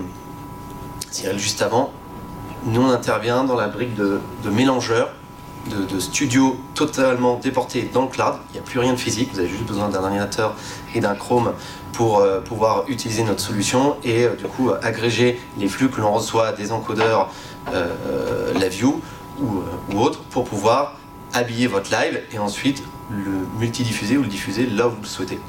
Cyril 1.11 1.39
juste 1.39 1.61
avant, 1.61 1.91
nous 2.65 2.81
on 2.81 2.89
intervient 2.89 3.43
dans 3.43 3.55
la 3.55 3.67
brique 3.67 3.95
de, 3.95 4.19
mélangeurs 4.49 5.13
de, 5.67 5.99
studios 5.99 6.57
totalement 6.73 7.35
déportés 7.35 7.89
dans 7.93 8.03
le 8.03 8.07
cloud. 8.07 8.35
Il 8.49 8.53
n'y 8.53 8.59
a 8.59 8.63
plus 8.63 8.79
rien 8.79 8.93
de 8.93 8.97
physique, 8.97 9.29
vous 9.33 9.39
avez 9.39 9.49
juste 9.49 9.65
besoin 9.65 9.89
d'un 9.89 10.03
ordinateur 10.03 10.55
et 10.95 10.99
d'un 10.99 11.15
Chrome 11.15 11.53
pour 11.93 12.19
euh, 12.19 12.39
pouvoir 12.41 12.85
utiliser 12.87 13.23
notre 13.23 13.41
solution 13.41 13.95
et 14.03 14.25
euh, 14.25 14.35
du 14.35 14.45
coup 14.45 14.71
agréger 14.81 15.39
les 15.57 15.67
flux 15.67 15.89
que 15.89 16.01
l'on 16.01 16.11
reçoit 16.11 16.51
des 16.51 16.71
encodeurs, 16.71 17.31
euh, 17.73 18.53
la 18.59 18.69
view 18.69 19.01
ou, 19.41 19.61
ou 19.91 19.99
autre, 19.99 20.19
pour 20.23 20.45
pouvoir 20.45 20.97
habiller 21.33 21.67
votre 21.67 21.91
live 21.91 22.21
et 22.31 22.39
ensuite 22.39 22.83
le 23.09 23.47
multidiffuser 23.59 24.17
ou 24.17 24.21
le 24.21 24.27
diffuser 24.27 24.65
là 24.65 24.87
où 24.87 24.91
vous 24.91 25.01
le 25.01 25.07
souhaitez. 25.07 25.39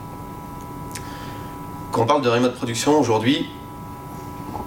Quand 1.92 2.02
on 2.02 2.06
parle 2.06 2.22
de 2.22 2.28
remote 2.28 2.54
production 2.54 2.98
aujourd'hui, 2.98 3.48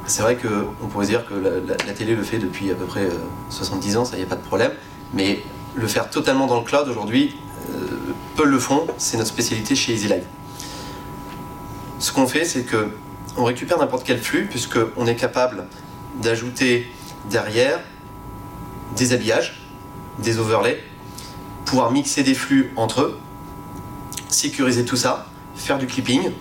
c'est 0.05 0.21
vrai 0.23 0.35
qu'on 0.35 0.87
pourrait 0.87 1.05
dire 1.05 1.25
que 1.25 1.33
la, 1.33 1.93
télé 1.93 2.15
le 2.15 2.23
fait 2.23 2.39
depuis 2.39 2.71
à 2.71 2.75
peu 2.75 2.85
près 2.85 3.07
70 3.49 3.97
ans, 3.97 4.05
ça 4.05 4.17
n'y 4.17 4.23
a 4.23 4.25
pas 4.25 4.35
de 4.35 4.41
problème. 4.41 4.71
Mais 5.13 5.43
le 5.75 5.87
faire 5.87 6.09
totalement 6.09 6.47
dans 6.47 6.59
le 6.59 6.65
cloud 6.65 6.87
aujourd'hui, 6.87 7.35
euh, 7.69 7.87
peu 8.35 8.45
le 8.45 8.59
font, 8.59 8.87
c'est 8.97 9.17
notre 9.17 9.29
spécialité 9.29 9.75
chez 9.75 9.93
EasyLive. 9.93 10.25
Ce 11.99 12.11
qu'on 12.11 12.27
fait, 12.27 12.45
c'est 12.45 12.63
que 12.63 12.89
on 13.37 13.43
récupère 13.43 13.77
n'importe 13.77 14.03
quel 14.05 14.19
flux, 14.19 14.45
puisqu'on 14.49 15.05
est 15.07 15.15
capable 15.15 15.67
d'ajouter 16.21 16.91
derrière 17.29 17.79
des 18.97 19.13
habillages, 19.13 19.61
des 20.19 20.37
overlays, 20.37 20.81
pouvoir 21.65 21.91
mixer 21.91 22.23
des 22.23 22.33
flux 22.33 22.73
entre 22.75 23.01
eux, 23.01 23.19
sécuriser 24.29 24.83
tout 24.83 24.97
ça, 24.97 25.27
faire 25.55 25.77
du 25.77 25.87
clipping, 25.87 26.31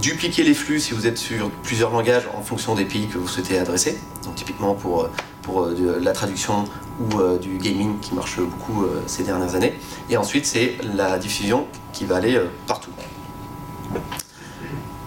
dupliquer 0.00 0.42
les 0.44 0.54
flux 0.54 0.80
si 0.80 0.94
vous 0.94 1.06
êtes 1.06 1.18
sur 1.18 1.50
plusieurs 1.50 1.90
langages 1.90 2.28
en 2.36 2.42
fonction 2.42 2.74
des 2.74 2.84
pays 2.84 3.06
que 3.06 3.18
vous 3.18 3.28
souhaitez 3.28 3.58
adresser. 3.58 3.98
Donc 4.24 4.34
typiquement 4.36 4.74
pour, 4.74 5.02
euh, 5.02 5.10
euh, 5.48 5.98
la 6.00 6.12
traduction 6.12 6.64
ou 7.00 7.20
euh, 7.20 7.38
du 7.38 7.58
gaming 7.58 7.98
qui 8.00 8.14
marche 8.14 8.38
beaucoup 8.38 8.86
ces 9.06 9.24
dernières 9.24 9.54
années. 9.54 9.74
Et 10.10 10.16
ensuite, 10.16 10.46
c'est 10.46 10.76
la 10.94 11.18
diffusion 11.18 11.66
qui 11.92 12.04
va 12.04 12.16
aller 12.16 12.40
partout. 12.66 12.90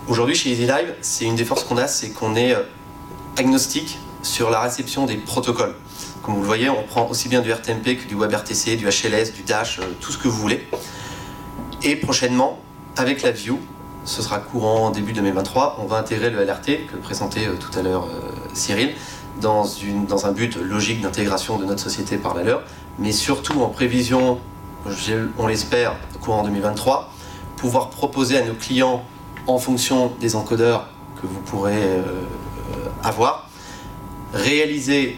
Aujourd'hui, 0.08 0.36
chez 0.36 0.52
Easy 0.52 0.66
Live, 0.66 0.96
c'est 1.02 1.26
une 1.26 1.36
des 1.36 1.46
forces 1.46 1.64
qu'on 1.64 1.78
a, 1.78 1.88
c'est 1.88 2.10
qu'on 2.10 2.36
est 2.36 2.56
agnostique 3.38 4.00
sur 4.24 4.50
la 4.50 4.60
réception 4.60 5.06
des 5.06 5.16
protocoles. 5.16 5.76
Comme 6.22 6.36
vous 6.36 6.42
le 6.42 6.48
voyez, 6.48 6.70
on 6.70 6.84
prend 6.84 7.08
aussi 7.08 7.30
bien 7.30 7.42
du 7.42 7.52
RTMP 7.52 7.98
que 7.98 8.08
du 8.08 8.16
WebRTC, 8.16 8.76
du 8.76 8.86
HLS, 8.86 9.34
du 9.34 9.44
Dash, 9.44 9.80
tout 10.00 10.12
ce 10.12 10.18
que 10.18 10.28
vous 10.28 10.38
voulez. 10.38 10.68
Et 11.84 11.96
prochainement, 11.96 12.60
avec 12.98 13.22
la 13.22 13.32
View, 13.32 13.60
ce 14.04 14.22
sera 14.22 14.40
courant 14.40 14.92
début 14.92 15.14
2023, 15.14 15.78
on 15.82 15.86
va 15.86 15.98
intégrer 15.98 16.30
le 16.30 16.44
LRT 16.44 16.88
que 16.92 16.98
présentait 17.02 17.48
tout 17.60 17.78
à 17.78 17.82
l'heure 17.82 18.08
Cyril, 18.54 18.96
dans, 19.40 19.66
une, 19.66 20.06
dans 20.06 20.26
un 20.26 20.32
but 20.32 20.56
logique 20.56 21.02
d'intégration 21.02 21.58
de 21.58 21.66
notre 21.66 21.82
société 21.82 22.18
par 22.18 22.36
la 22.36 22.44
leur, 22.44 22.64
mais 23.00 23.12
surtout 23.12 23.62
en 23.62 23.70
prévision, 23.70 24.40
on 25.38 25.48
l'espère, 25.48 25.96
courant 26.22 26.44
2023, 26.44 27.12
pouvoir 27.58 27.90
proposer 27.90 28.38
à 28.38 28.46
nos 28.46 28.54
clients, 28.54 29.04
en 29.48 29.58
fonction 29.58 30.12
des 30.20 30.36
encodeurs 30.36 30.88
que 31.22 31.28
vous 31.28 31.42
pourrez 31.42 31.82
euh, 31.82 32.04
avoir, 33.04 33.50
réaliser 34.34 35.18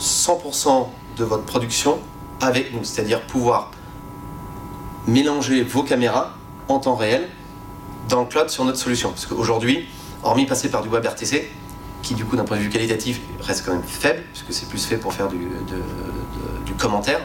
100% 0.00 0.86
de 1.16 1.24
votre 1.24 1.44
production 1.44 1.98
avec 2.40 2.72
nous, 2.72 2.84
c'est-à-dire 2.84 3.22
pouvoir 3.22 3.70
mélanger 5.06 5.62
vos 5.62 5.82
caméras 5.82 6.34
en 6.68 6.78
temps 6.78 6.94
réel 6.94 7.28
dans 8.08 8.20
le 8.20 8.26
cloud 8.26 8.48
sur 8.48 8.64
notre 8.64 8.78
solution. 8.78 9.10
Parce 9.10 9.26
qu'aujourd'hui, 9.26 9.86
hormis 10.22 10.46
passer 10.46 10.70
par 10.70 10.82
du 10.82 10.88
WebRTC, 10.88 11.50
qui 12.02 12.14
du 12.14 12.24
coup 12.24 12.36
d'un 12.36 12.44
point 12.44 12.56
de 12.56 12.62
vue 12.62 12.70
qualitatif 12.70 13.20
reste 13.40 13.64
quand 13.64 13.72
même 13.72 13.82
faible, 13.82 14.22
puisque 14.32 14.52
c'est 14.52 14.68
plus 14.68 14.84
fait 14.84 14.96
pour 14.96 15.12
faire 15.12 15.28
du, 15.28 15.48
commentaire, 16.78 17.20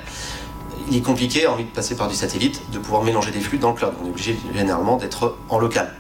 il 0.90 0.98
est 0.98 1.02
compliqué, 1.02 1.46
envie 1.46 1.64
de 1.64 1.70
passer 1.70 1.96
par 1.96 2.08
du 2.08 2.16
satellite, 2.16 2.72
de 2.72 2.80
pouvoir 2.80 3.04
mélanger 3.04 3.30
des 3.30 3.40
flux 3.40 3.60
dans 3.60 3.70
le 3.70 3.76
cloud. 3.76 3.94
On 4.02 4.08
est 4.08 4.10
obligé 4.10 4.38
généralement 4.54 4.98
d'être 4.98 5.38
en 5.50 5.60
local. 5.60 5.94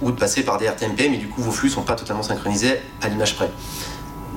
Ou 0.00 0.10
de 0.10 0.16
passer 0.18 0.44
par 0.44 0.58
des 0.58 0.66
RTMP, 0.66 1.08
mais 1.10 1.18
du 1.18 1.28
coup 1.28 1.42
vos 1.42 1.50
flux 1.50 1.68
ne 1.68 1.74
sont 1.74 1.82
pas 1.82 1.94
totalement 1.94 2.22
synchronisés 2.22 2.80
à 3.02 3.08
l'image 3.08 3.36
près. 3.36 3.50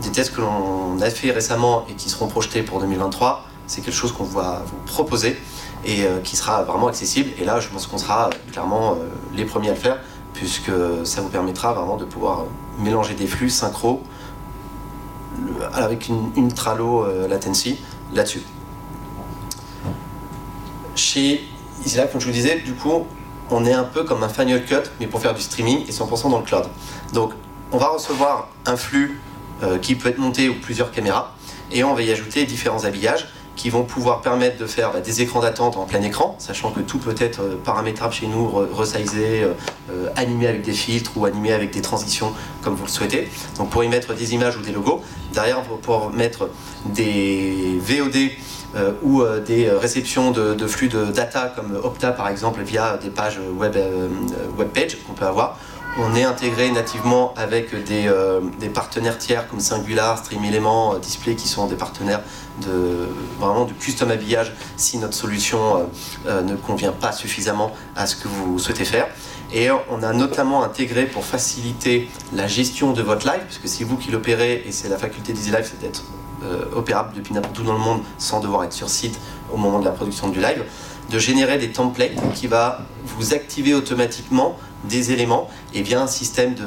Des 0.01 0.12
tests 0.12 0.36
que 0.36 0.41
l'on 0.41 1.00
a 1.01 1.10
fait 1.10 1.31
récemment 1.31 1.86
et 1.89 1.93
qui 1.93 2.10
seront 2.10 2.27
projetés 2.27 2.63
pour 2.63 2.79
2023, 2.79 3.46
c'est 3.67 3.81
quelque 3.81 3.93
chose 3.93 4.12
qu'on 4.12 4.24
va 4.24 4.63
vous 4.65 4.77
proposer 4.86 5.38
et 5.86 6.03
euh, 6.03 6.19
qui 6.19 6.36
sera 6.36 6.63
vraiment 6.63 6.88
accessible. 6.88 7.31
Et 7.39 7.46
là, 7.46 7.60
je 7.60 7.69
pense 7.69 7.88
qu'on 7.88 7.98
sera 7.98 8.29
clairement 8.51 8.93
euh, 8.93 9.08
les 9.39 9.46
premiers 9.46 9.69
à 9.69 9.74
le 9.74 9.79
faire, 9.79 10.00
puisque 10.34 10.72
ça 11.03 11.22
vous 11.22 11.29
permettra 11.29 11.74
vraiment 11.74 11.98
de 11.98 12.05
pouvoir 12.05 12.46
mélanger 12.77 13.15
des 13.15 13.27
flux 13.27 13.50
synchro 13.50 14.03
avec 15.74 16.08
une 16.08 16.31
ultra 16.36 16.75
low 16.75 17.03
euh, 17.03 17.27
latency 17.27 17.79
là-dessus. 18.13 18.41
Chez 20.96 21.48
EasyLive, 21.86 22.10
comme 22.12 22.22
je 22.22 22.25
vous 22.25 22.34
disais, 22.34 22.60
du 22.60 22.74
coup, 22.74 23.05
on 23.50 23.65
est 23.65 23.74
un 23.74 23.84
peu 23.84 24.03
comme 24.03 24.24
un 24.24 24.29
Final 24.29 24.63
Cut, 24.65 24.89
mais 25.00 25.08
pour 25.08 25.22
faire 25.22 25.34
du 25.34 25.41
streaming 25.41 25.86
et 25.88 25.91
100% 25.91 26.29
dans 26.29 26.39
le 26.39 26.43
cloud. 26.43 26.65
Donc, 27.13 27.34
on 27.72 27.77
va 27.77 27.88
recevoir 27.88 28.50
un 28.65 28.75
flux 28.75 29.22
euh, 29.63 29.77
qui 29.77 29.96
peut 29.96 30.10
être 30.10 30.17
monté 30.17 30.50
ou 30.50 30.55
plusieurs 30.55 30.91
caméras, 30.91 31.36
et 31.72 31.84
on 31.84 31.93
va 31.93 32.01
y 32.01 32.12
ajouter 32.12 32.46
différents 32.46 32.84
habillages 32.84 33.27
qui 33.59 33.69
vont 33.69 33.83
pouvoir 33.83 34.21
permettre 34.21 34.57
de 34.57 34.65
faire 34.65 34.93
bah, 34.93 35.01
des 35.01 35.21
écrans 35.21 35.41
d'attente 35.41 35.75
en 35.75 35.83
plein 35.83 36.01
écran, 36.01 36.33
sachant 36.39 36.71
que 36.71 36.79
tout 36.79 36.97
peut 36.97 37.15
être 37.19 37.41
euh, 37.41 37.57
paramétrable 37.61 38.13
chez 38.13 38.25
nous, 38.25 38.47
resizé, 38.47 39.43
euh, 39.43 39.51
euh, 39.91 40.07
animé 40.15 40.47
avec 40.47 40.61
des 40.61 40.71
filtres 40.71 41.11
ou 41.17 41.25
animé 41.25 41.51
avec 41.51 41.71
des 41.71 41.81
transitions 41.81 42.31
comme 42.63 42.75
vous 42.75 42.85
le 42.85 42.89
souhaitez. 42.89 43.27
Donc 43.57 43.69
pour 43.69 43.83
y 43.83 43.89
mettre 43.89 44.13
des 44.13 44.33
images 44.33 44.55
ou 44.55 44.61
des 44.61 44.71
logos. 44.71 45.01
Derrière, 45.33 45.59
on 45.59 45.73
va 45.73 45.77
pouvoir 45.77 46.09
mettre 46.09 46.49
des 46.85 47.77
VOD 47.81 48.31
ou 49.03 49.23
des 49.45 49.69
réceptions 49.69 50.31
de, 50.31 50.67
flux 50.67 50.87
de 50.87 51.05
data 51.05 51.51
comme 51.55 51.75
Opta 51.83 52.11
par 52.11 52.29
exemple 52.29 52.61
via 52.61 52.97
des 52.97 53.09
pages 53.09 53.39
web, 53.57 53.75
web 54.57 54.67
page 54.69 54.97
qu'on 55.05 55.13
peut 55.13 55.25
avoir 55.25 55.57
on 55.98 56.15
est 56.15 56.24
intégré 56.24 56.69
nativement 56.72 57.34
avec 57.36 57.74
euh, 57.74 58.41
des, 58.60 58.69
partenaires 58.69 59.17
tiers 59.17 59.48
comme 59.48 59.60
Singular, 59.60 60.17
Stream 60.17 60.43
Element, 60.43 60.93
euh, 60.93 61.00
Display 61.00 61.36
qui 61.36 61.48
sont 61.48 61.67
des 61.67 61.75
partenaires 61.75 62.22
de 62.62 63.08
vraiment 63.39 63.65
de 63.65 63.74
custom 63.74 64.12
habillage 64.12 64.53
si 64.77 64.98
notre 64.98 65.13
solution 65.13 65.88
euh, 66.27 66.41
ne 66.41 66.55
convient 66.55 66.91
pas 66.91 67.12
suffisamment 67.12 67.72
à 67.96 68.05
ce 68.05 68.15
que 68.15 68.27
vous 68.27 68.60
souhaitez 68.60 68.86
faire. 68.86 69.08
Et 69.51 69.69
on 69.72 70.03
a 70.03 70.13
notamment 70.13 70.63
intégré 70.63 71.05
pour 71.05 71.25
faciliter 71.25 72.08
la 72.34 72.46
gestion 72.46 72.93
de 72.93 73.01
votre 73.01 73.25
live, 73.25 73.41
puisque 73.46 73.67
c'est 73.67 73.84
vous 73.84 73.98
qui 73.98 74.12
l'opérez 74.12 74.63
et 74.67 74.72
c'est 74.72 74.89
la 74.89 74.98
faculté 74.98 75.34
d'Easy 75.34 75.50
Live, 75.50 75.67
c'est 75.67 75.79
d'être 75.79 76.03
opérable 76.74 77.13
depuis 77.15 77.34
n'importe 77.34 77.58
où 77.60 77.63
dans 77.63 77.74
le 77.74 77.79
monde 77.79 78.01
sans 78.17 78.39
devoir 78.39 78.63
être 78.63 78.74
sur 78.74 78.89
site 78.89 79.19
au 79.51 79.58
moment 79.58 79.79
de 79.79 79.86
la 79.86 79.91
production 79.91 80.29
du 80.29 80.39
live, 80.39 80.63
de 81.10 81.19
générer 81.19 81.58
des 81.58 81.72
templates 81.72 82.12
qui 82.36 82.48
va 82.48 82.81
vous 83.03 83.34
activer 83.34 83.74
automatiquement 83.74 84.55
des 84.86 85.12
éléments, 85.12 85.50
et 85.74 85.81
bien 85.81 86.03
un 86.03 86.07
système 86.07 86.53
de, 86.53 86.63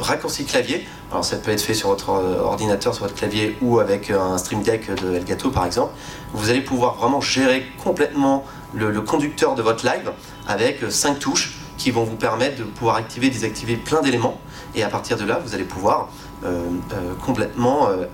raccourci 0.00 0.44
clavier. 0.44 0.86
Alors 1.10 1.24
ça 1.24 1.36
peut 1.36 1.50
être 1.50 1.62
fait 1.62 1.74
sur 1.74 1.88
votre 1.88 2.10
ordinateur, 2.10 2.94
sur 2.94 3.04
votre 3.04 3.14
clavier 3.16 3.56
ou 3.62 3.78
avec 3.78 4.10
un 4.10 4.36
Stream 4.36 4.62
Deck 4.62 4.90
de 5.02 5.14
Elgato 5.14 5.50
par 5.50 5.64
exemple. 5.64 5.92
Vous 6.34 6.50
allez 6.50 6.60
pouvoir 6.60 6.96
vraiment 6.96 7.20
gérer 7.20 7.66
complètement 7.82 8.44
le, 8.74 9.00
conducteur 9.00 9.54
de 9.54 9.62
votre 9.62 9.86
live 9.86 10.12
avec 10.46 10.80
cinq 10.90 11.18
touches 11.18 11.58
qui 11.78 11.90
vont 11.90 12.04
vous 12.04 12.16
permettre 12.16 12.58
de 12.58 12.64
pouvoir 12.64 12.96
activer, 12.96 13.30
désactiver 13.30 13.76
plein 13.76 14.02
d'éléments. 14.02 14.40
Et 14.74 14.82
à 14.82 14.88
partir 14.88 15.16
de 15.16 15.24
là, 15.24 15.40
vous 15.44 15.54
allez 15.54 15.64
pouvoir 15.64 16.08
euh, 16.44 16.62
euh, 16.92 17.14
complètement 17.24 17.88
euh, 17.88 18.06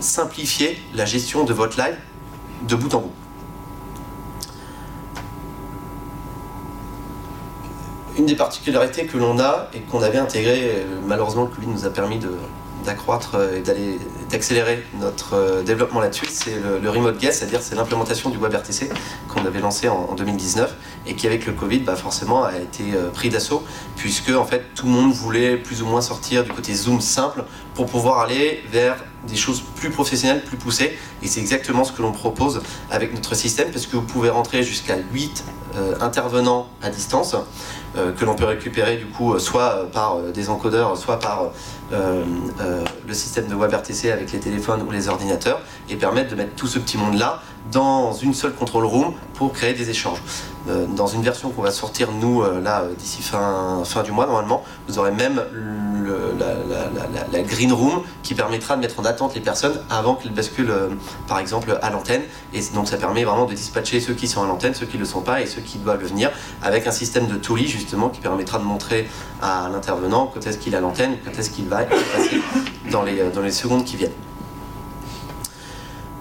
simplifier 0.00 0.78
la 0.94 1.04
gestion 1.04 1.44
de 1.44 1.52
votre 1.52 1.78
live 1.78 1.96
de 2.68 2.74
bout 2.74 2.94
en 2.94 3.00
bout. 3.00 3.23
Une 8.18 8.26
des 8.26 8.36
particularités 8.36 9.06
que 9.06 9.16
l'on 9.18 9.38
a 9.38 9.68
et 9.74 9.80
qu'on 9.80 10.02
avait 10.02 10.18
intégré, 10.18 10.60
euh, 10.62 11.00
malheureusement 11.06 11.42
le 11.42 11.48
Covid 11.48 11.66
nous 11.66 11.84
a 11.84 11.90
permis 11.90 12.20
d'accroître 12.84 13.36
et 13.56 13.60
d'aller 13.60 13.98
d'accélérer 14.30 14.84
notre 15.00 15.62
développement 15.62 16.00
là-dessus, 16.00 16.26
c'est 16.28 16.56
le, 16.82 16.90
remote 16.90 17.18
guest, 17.18 17.38
c'est-à-dire 17.38 17.60
c'est 17.62 17.74
l'implémentation 17.74 18.30
du 18.30 18.36
WebRTC 18.36 18.90
qu'on 19.28 19.46
avait 19.46 19.60
lancé 19.60 19.88
en, 19.88 20.14
2019 20.14 20.74
et 21.06 21.14
qui 21.14 21.26
avec 21.26 21.46
le 21.46 21.52
Covid, 21.52 21.78
bah, 21.78 21.96
forcément, 21.96 22.44
a 22.44 22.58
été 22.58 22.84
pris 23.14 23.30
d'assaut 23.30 23.62
puisque 23.96 24.30
en 24.30 24.44
fait 24.44 24.74
tout 24.74 24.86
le 24.86 24.92
monde 24.92 25.12
voulait 25.12 25.56
plus 25.56 25.82
ou 25.82 25.86
moins 25.86 26.02
sortir 26.02 26.44
du 26.44 26.50
côté 26.50 26.74
Zoom 26.74 27.00
simple 27.00 27.44
pour 27.74 27.86
pouvoir 27.86 28.18
aller 28.18 28.62
vers 28.70 28.96
des 29.26 29.36
choses 29.36 29.62
plus 29.76 29.90
professionnelles, 29.90 30.42
plus 30.42 30.56
poussées. 30.56 30.96
Et 31.22 31.28
c'est 31.28 31.40
exactement 31.40 31.84
ce 31.84 31.92
que 31.92 32.02
l'on 32.02 32.12
propose 32.12 32.62
avec 32.90 33.14
notre 33.14 33.34
système, 33.34 33.70
parce 33.70 33.86
que 33.86 33.96
vous 33.96 34.02
pouvez 34.02 34.30
rentrer 34.30 34.62
jusqu'à 34.62 34.96
8 35.12 35.44
euh, 35.76 35.94
intervenants 36.00 36.68
à 36.82 36.90
distance, 36.90 37.34
euh, 37.34 37.38
que 37.94 38.24
l'on 38.24 38.34
peut 38.34 38.44
récupérer 38.44 38.96
du 38.96 39.06
coup 39.06 39.38
soit 39.38 39.74
euh, 39.74 39.84
par 39.86 40.18
des 40.34 40.48
encodeurs, 40.48 40.96
soit 40.96 41.18
par 41.18 41.50
le 41.94 43.14
système 43.14 43.46
de 43.46 43.54
WebRTC 43.54 44.10
avec 44.10 44.32
les 44.32 44.40
téléphones 44.40 44.82
ou 44.82 44.90
les 44.90 45.08
ordinateurs, 45.08 45.60
et 45.88 45.96
permettre 45.96 46.30
de 46.30 46.36
mettre 46.36 46.54
tout 46.54 46.66
ce 46.66 46.78
petit 46.78 46.98
monde-là 46.98 47.42
dans 47.72 48.12
une 48.12 48.34
seule 48.34 48.52
control 48.52 48.84
room 48.84 49.14
pour 49.34 49.52
créer 49.52 49.72
des 49.72 49.90
échanges. 49.90 50.22
dans 50.96 51.06
une 51.06 51.22
version 51.22 51.50
qu'on 51.50 51.62
va 51.62 51.70
sortir 51.70 52.08
nous 52.12 52.42
là 52.42 52.84
d'ici 52.98 53.22
fin, 53.22 53.82
fin 53.84 54.02
du 54.02 54.12
mois 54.12 54.26
normalement, 54.26 54.62
vous 54.88 54.98
aurez 54.98 55.12
même 55.12 55.42
la, 57.32 57.42
green 57.42 57.72
room 57.72 58.02
qui 58.22 58.34
permettra 58.34 58.76
de 58.76 58.80
mettre 58.80 59.00
en 59.00 59.04
attente 59.04 59.34
les 59.34 59.40
personnes 59.40 59.78
avant 59.90 60.14
qu'elles 60.14 60.32
basculent 60.32 60.70
euh, 60.70 60.88
par 61.28 61.38
exemple 61.38 61.78
à 61.82 61.90
l'antenne. 61.90 62.22
Et 62.52 62.60
donc 62.74 62.88
ça 62.88 62.96
permet 62.96 63.24
vraiment 63.24 63.46
de 63.46 63.54
dispatcher 63.54 64.00
ceux 64.00 64.14
qui 64.14 64.28
sont 64.28 64.42
à 64.42 64.46
l'antenne, 64.46 64.74
ceux 64.74 64.86
qui 64.86 64.96
ne 64.96 65.00
le 65.00 65.06
sont 65.06 65.20
pas 65.20 65.40
et 65.40 65.46
ceux 65.46 65.60
qui 65.60 65.78
doivent 65.78 66.02
venir 66.02 66.30
avec 66.62 66.86
un 66.86 66.92
système 66.92 67.26
de 67.26 67.36
toolie 67.36 67.68
justement 67.68 68.08
qui 68.08 68.20
permettra 68.20 68.58
de 68.58 68.64
montrer 68.64 69.08
à 69.42 69.68
l'intervenant 69.70 70.30
quand 70.32 70.46
est-ce 70.46 70.58
qu'il 70.58 70.74
est 70.74 70.76
à 70.76 70.80
l'antenne, 70.80 71.16
quand 71.24 71.38
est-ce 71.38 71.50
qu'il 71.50 71.68
va 71.68 71.83
passer 71.86 72.40
dans 72.90 73.02
les, 73.02 73.20
euh, 73.20 73.30
dans 73.30 73.42
les 73.42 73.52
secondes 73.52 73.84
qui 73.84 73.96
viennent. 73.96 74.12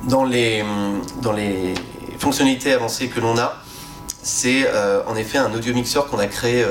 Dans 0.04 0.26
les, 0.26 0.64
dans 1.22 1.32
les 1.32 1.74
fonctionnalités 2.18 2.74
avancées 2.74 3.08
que 3.08 3.20
l'on 3.20 3.38
a, 3.38 3.62
c'est 4.22 4.68
euh, 4.68 5.02
en 5.08 5.16
effet 5.16 5.38
un 5.38 5.54
audio 5.54 5.74
mixeur 5.74 6.08
qu'on 6.08 6.20
a 6.20 6.28
créé 6.28 6.66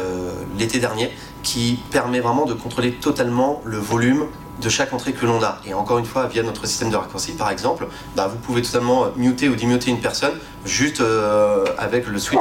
l'été 0.59 0.79
dernier 0.79 1.11
qui 1.43 1.79
permet 1.91 2.21
vraiment 2.21 2.45
de 2.45 2.55
contrôler 2.55 2.93
totalement 2.93 3.63
le 3.65 3.79
volume 3.79 4.27
de 4.62 4.69
chaque 4.69 4.92
entrée 4.92 5.12
que 5.12 5.26
l'on 5.26 5.42
a. 5.42 5.59
Et 5.66 5.75
encore 5.75 5.99
une 5.99 6.04
fois, 6.04 6.26
via 6.26 6.42
notre 6.42 6.66
système 6.66 6.90
de 6.90 6.97
raccourci, 6.97 7.33
par 7.33 7.50
exemple, 7.50 7.87
bah, 8.16 8.28
vous 8.28 8.38
pouvez 8.38 8.62
totalement 8.62 9.07
muter 9.16 9.49
ou 9.49 9.57
démuter 9.57 9.90
une 9.90 10.00
personne 10.00 10.35
juste 10.64 11.00
euh, 11.00 11.64
avec 11.78 12.07
le 12.07 12.19
switch 12.19 12.40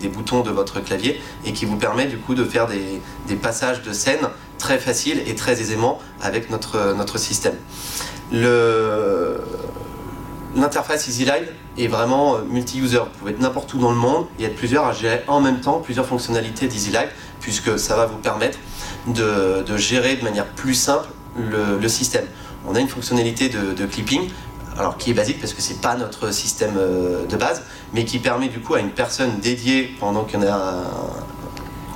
des, 0.00 0.08
boutons 0.08 0.40
de 0.40 0.50
votre 0.50 0.80
clavier 0.80 1.20
et 1.44 1.52
qui 1.52 1.64
vous 1.64 1.76
permet 1.76 2.06
du 2.06 2.18
coup 2.18 2.34
de 2.34 2.44
faire 2.44 2.66
des, 2.66 3.00
passages 3.36 3.82
de 3.82 3.92
scène 3.92 4.28
très 4.58 4.78
faciles 4.78 5.22
et 5.26 5.34
très 5.34 5.60
aisément 5.60 5.98
avec 6.20 6.50
notre, 6.50 6.94
notre 6.94 7.18
système. 7.18 7.56
L'interface 10.54 11.08
EasyLive 11.08 11.50
est 11.78 11.86
vraiment 11.86 12.36
euh, 12.36 12.38
multi-user. 12.48 12.98
Vous 12.98 13.18
pouvez 13.18 13.32
être 13.32 13.40
n'importe 13.40 13.72
où 13.72 13.78
dans 13.78 13.90
le 13.90 13.96
monde 13.96 14.26
et 14.38 14.44
être 14.44 14.56
plusieurs 14.56 14.84
à 14.84 14.92
gérer 14.92 15.22
en 15.26 15.40
même 15.40 15.60
temps 15.60 15.80
plusieurs 15.80 16.06
fonctionnalités 16.06 16.68
d'EasyLive 16.68 17.08
puisque 17.40 17.78
ça 17.78 17.96
va 17.96 18.06
vous 18.06 18.18
permettre 18.18 18.58
de, 19.06 19.76
gérer 19.76 20.16
de 20.16 20.24
manière 20.24 20.46
plus 20.46 20.74
simple 20.74 21.08
le, 21.36 21.88
système. 21.88 22.26
On 22.66 22.74
a 22.74 22.80
une 22.80 22.88
fonctionnalité 22.88 23.48
de, 23.48 23.86
clipping, 23.86 24.28
alors 24.78 24.96
qui 24.96 25.10
est 25.10 25.14
basique 25.14 25.40
parce 25.40 25.52
que 25.52 25.60
c'est 25.60 25.80
pas 25.80 25.96
notre 25.96 26.32
système 26.32 26.74
euh, 26.78 27.26
de 27.26 27.36
base, 27.36 27.62
mais 27.92 28.04
qui 28.04 28.18
permet 28.18 28.48
du 28.48 28.60
coup 28.60 28.74
à 28.74 28.80
une 28.80 28.90
personne 28.90 29.38
dédiée 29.40 29.94
pendant 30.00 30.24
qu'on 30.24 30.42
a 30.42 30.82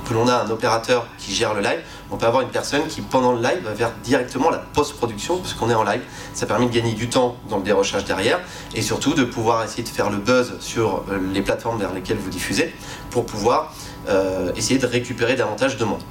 que 0.07 0.13
l'on 0.13 0.27
a 0.27 0.43
un 0.43 0.49
opérateur 0.49 1.05
qui 1.17 1.33
gère 1.33 1.53
le 1.53 1.61
live, 1.61 1.79
on 2.11 2.17
peut 2.17 2.25
avoir 2.25 2.41
une 2.41 2.49
personne 2.49 2.87
qui 2.87 3.01
pendant 3.01 3.33
le 3.33 3.41
live 3.41 3.61
va 3.63 3.73
vers 3.73 3.91
directement 4.03 4.49
la 4.49 4.57
post-production 4.57 5.39
puisqu'on 5.39 5.69
est 5.69 5.75
en 5.75 5.83
live. 5.83 6.01
Ça 6.33 6.45
permet 6.45 6.67
de 6.67 6.71
gagner 6.71 6.93
du 6.93 7.09
temps 7.09 7.35
dans 7.49 7.57
le 7.57 7.63
dérochage 7.63 8.05
derrière 8.05 8.39
et 8.73 8.81
surtout 8.81 9.13
de 9.13 9.25
pouvoir 9.25 9.63
essayer 9.63 9.83
de 9.83 9.89
faire 9.89 10.09
le 10.09 10.17
buzz 10.17 10.53
sur 10.59 11.03
euh, 11.09 11.19
les 11.33 11.41
plateformes 11.41 11.79
vers 11.79 11.93
lesquelles 11.93 12.17
vous 12.17 12.29
diffusez 12.29 12.73
pour 13.09 13.25
pouvoir 13.25 13.73
euh, 14.07 14.51
essayer 14.55 14.79
de 14.79 14.85
récupérer 14.85 15.35
davantage 15.35 15.77
de 15.77 15.83
monde. 15.83 16.01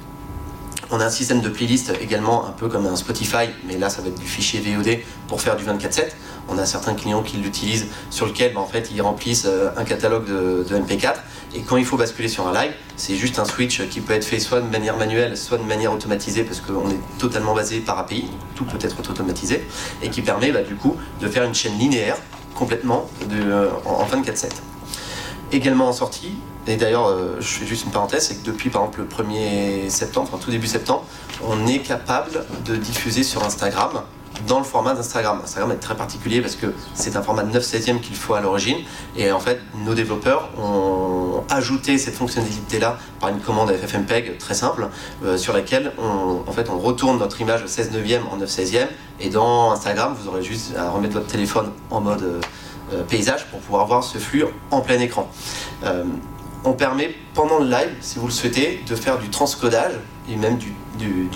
On 0.89 1.01
a 1.01 1.05
un 1.05 1.09
système 1.09 1.41
de 1.41 1.49
playlist 1.49 1.93
également 1.99 2.47
un 2.47 2.51
peu 2.51 2.69
comme 2.69 2.85
un 2.85 2.95
Spotify, 2.95 3.49
mais 3.65 3.77
là 3.77 3.89
ça 3.89 4.01
va 4.01 4.07
être 4.07 4.19
du 4.19 4.25
fichier 4.25 4.61
VOD 4.61 4.99
pour 5.27 5.41
faire 5.41 5.57
du 5.57 5.65
24/7. 5.65 6.11
On 6.47 6.57
a 6.57 6.65
certains 6.65 6.93
clients 6.93 7.23
qui 7.23 7.37
l'utilisent 7.37 7.87
sur 8.09 8.25
lequel 8.25 8.53
bah, 8.53 8.61
en 8.61 8.67
fait 8.67 8.89
ils 8.93 9.01
remplissent 9.01 9.47
euh, 9.47 9.69
un 9.75 9.83
catalogue 9.83 10.25
de, 10.25 10.63
MP4 10.69 11.15
et 11.55 11.61
quand 11.61 11.75
il 11.75 11.83
faut 11.83 11.97
basculer 11.97 12.29
sur 12.29 12.47
un 12.47 12.53
live, 12.53 12.71
c'est 12.95 13.15
juste 13.15 13.37
un 13.37 13.43
switch 13.43 13.87
qui 13.89 13.99
peut 13.99 14.13
être 14.13 14.23
fait 14.23 14.39
soit 14.39 14.61
de 14.61 14.69
manière 14.69 14.95
manuelle, 14.95 15.35
soit 15.35 15.57
de 15.57 15.63
manière 15.63 15.91
automatisée 15.91 16.43
parce 16.43 16.61
qu'on 16.61 16.89
est 16.89 17.19
totalement 17.19 17.53
basé 17.53 17.79
par 17.81 17.99
API, 17.99 18.29
tout 18.55 18.63
peut 18.63 18.79
être 18.79 18.97
automatisé 18.97 19.67
et 20.01 20.09
qui 20.09 20.21
permet 20.21 20.51
bah, 20.53 20.61
du 20.61 20.75
coup 20.75 20.95
de 21.19 21.27
faire 21.27 21.43
une 21.43 21.55
chaîne 21.55 21.77
linéaire 21.77 22.15
complètement 22.55 23.09
euh, 23.29 23.69
en 23.85 24.05
24/7. 24.05 24.51
Également 25.51 25.89
en 25.89 25.93
sortie, 25.93 26.35
et 26.67 26.75
d'ailleurs, 26.75 27.07
euh, 27.07 27.37
je 27.39 27.47
fais 27.47 27.65
juste 27.65 27.85
une 27.85 27.91
parenthèse, 27.91 28.27
c'est 28.27 28.35
que 28.35 28.45
depuis 28.45 28.69
par 28.69 28.83
exemple 28.83 29.01
le 29.01 29.07
1er 29.07 29.89
septembre, 29.89 30.29
enfin 30.31 30.43
tout 30.43 30.51
début 30.51 30.67
septembre, 30.67 31.05
on 31.47 31.65
est 31.65 31.79
capable 31.79 32.45
de 32.65 32.75
diffuser 32.75 33.23
sur 33.23 33.43
Instagram 33.43 34.01
dans 34.45 34.59
le 34.59 34.65
format 34.65 34.93
d'Instagram. 34.93 35.39
Instagram 35.43 35.71
est 35.71 35.79
très 35.79 35.95
particulier 35.95 36.41
parce 36.41 36.55
que 36.55 36.67
c'est 36.93 37.15
un 37.15 37.23
format 37.23 37.43
de 37.43 37.51
9 37.51 37.63
16e 37.63 37.99
qu'il 38.01 38.15
faut 38.15 38.33
à 38.33 38.41
l'origine. 38.41 38.77
Et 39.15 39.31
en 39.31 39.39
fait, 39.39 39.59
nos 39.85 39.93
développeurs 39.93 40.49
ont 40.61 41.43
ajouté 41.49 41.97
cette 41.97 42.15
fonctionnalité-là 42.15 42.97
par 43.19 43.29
une 43.29 43.39
commande 43.39 43.71
FFmpeg 43.71 44.37
très 44.37 44.53
simple 44.53 44.89
euh, 45.23 45.37
sur 45.37 45.53
laquelle 45.53 45.93
on, 45.97 46.47
en 46.47 46.51
fait, 46.51 46.69
on 46.69 46.77
retourne 46.77 47.17
notre 47.17 47.41
image 47.41 47.65
16 47.65 47.91
9e 47.91 48.27
en 48.31 48.37
9 48.37 48.49
16e. 48.49 48.87
Et 49.19 49.29
dans 49.29 49.71
Instagram, 49.71 50.15
vous 50.19 50.27
aurez 50.27 50.43
juste 50.43 50.75
à 50.77 50.91
remettre 50.91 51.13
votre 51.13 51.27
téléphone 51.27 51.71
en 51.89 52.01
mode 52.01 52.41
euh, 52.93 53.03
paysage 53.03 53.47
pour 53.47 53.59
pouvoir 53.59 53.87
voir 53.87 54.03
ce 54.03 54.17
flux 54.17 54.45
en 54.71 54.81
plein 54.81 54.99
écran 54.99 55.29
on 56.63 56.73
permet 56.73 57.15
pendant 57.33 57.59
le 57.59 57.69
live, 57.69 57.89
si 58.01 58.19
vous 58.19 58.27
le 58.27 58.33
souhaitez, 58.33 58.83
de 58.87 58.95
faire 58.95 59.17
du 59.19 59.29
transcodage 59.29 59.93
et 60.29 60.35
même 60.35 60.57
du, 60.57 60.73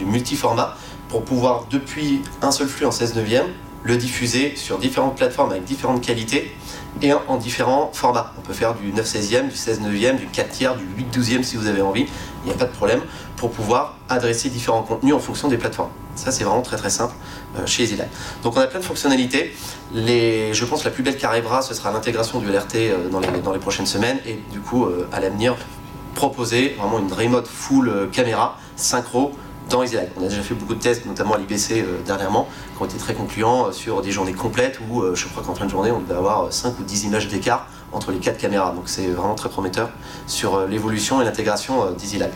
multiformat 0.06 0.76
pour 1.10 1.24
pouvoir, 1.24 1.66
depuis 1.70 2.22
un 2.42 2.52
seul 2.52 2.68
flux 2.68 2.86
en 2.86 2.92
16 2.92 3.16
neuvième, 3.16 3.48
le 3.84 3.98
diffuser 3.98 4.56
sur 4.56 4.78
différentes 4.78 5.18
plateformes 5.18 5.52
avec 5.52 5.64
différentes 5.64 6.02
qualités 6.02 6.52
et 7.02 7.14
en, 7.14 7.38
différents 7.38 7.92
formats. 7.94 8.34
On 8.38 8.42
peut 8.42 8.54
faire 8.54 8.76
du 8.76 8.92
9 8.92 9.06
16e, 9.06 9.50
du 9.50 9.56
16 9.56 9.82
9e, 9.82 10.18
du 10.18 10.28
4 10.28 10.50
tiers, 10.50 10.76
du 10.76 10.86
8 10.98 11.18
12e 11.18 11.44
si 11.44 11.58
vous 11.58 11.68
avez 11.68 11.82
envie. 11.82 12.06
Il 12.44 12.48
n'y 12.48 12.52
a 12.52 12.58
pas 12.58 12.66
de 12.66 12.72
problème 12.72 13.02
pour 13.38 13.52
pouvoir 13.52 13.98
adresser 14.10 14.50
différents 14.50 14.84
contenus 14.84 15.14
en 15.14 15.20
fonction 15.20 15.48
des 15.48 15.58
plateformes. 15.58 15.90
Ça, 16.16 16.32
c'est 16.32 16.44
vraiment 16.44 16.62
très 16.62 16.78
très 16.78 16.90
simple 16.90 17.14
euh, 17.58 17.66
chez 17.66 17.84
EasyLive. 17.84 18.08
Donc, 18.44 18.58
on 18.58 18.60
a 18.60 18.68
plein 18.68 18.80
de 18.80 18.86
fonctionnalités. 18.86 19.56
Je 19.94 20.66
pense 20.66 20.82
que 20.82 20.86
la 20.86 20.92
plus 20.92 21.04
belle 21.04 21.18
qui 21.18 21.26
arrivera, 21.26 21.62
ce 21.62 21.74
sera 21.74 21.92
l'intégration 21.92 22.40
du 22.40 22.48
LRT 22.48 22.76
euh, 22.76 23.10
dans, 23.10 23.20
les, 23.52 23.60
prochaines 23.60 23.86
semaines 23.86 24.20
et 24.26 24.40
du 24.52 24.60
coup, 24.60 24.86
euh, 24.86 25.08
à 25.12 25.20
l'avenir, 25.20 25.56
proposer 26.16 26.76
vraiment 26.78 27.00
une 27.00 27.12
remote 27.12 27.48
full 27.48 28.10
caméra 28.12 28.58
synchro 28.76 29.32
dans 29.70 29.84
EasyLive. 29.84 30.10
On 30.18 30.26
a 30.26 30.28
déjà 30.28 30.42
fait 30.42 30.54
beaucoup 30.54 30.76
de 30.76 30.82
tests, 30.82 31.06
notamment 31.06 31.36
à 31.36 31.38
l'IBC 31.38 31.86
dernièrement, 32.06 32.50
qui 32.76 32.82
ont 32.82 32.86
été 32.86 32.98
très 32.98 33.14
concluants 33.14 33.72
sur 33.72 34.02
des 34.02 34.12
journées 34.12 34.34
complètes 34.34 34.80
où 34.90 35.04
je 35.14 35.28
crois 35.28 35.44
qu'en 35.44 35.56
fin 35.56 35.66
de 35.66 35.70
journée, 35.70 35.92
on 35.92 36.00
devait 36.00 36.16
avoir 36.16 36.52
5 36.52 36.80
ou 36.80 36.84
10 36.84 37.06
images 37.06 37.30
d'écart 37.30 37.68
entre 37.94 38.12
les 38.12 38.20
quatre 38.20 38.38
caméras. 38.38 38.74
Donc, 38.74 38.84
c'est 38.88 39.08
vraiment 39.08 39.36
très 39.36 39.48
prometteur 39.48 39.90
sur 40.28 40.68
l'évolution 40.68 41.22
et 41.22 41.26
l'intégration 41.26 41.92
d'EasyLive. 41.92 42.34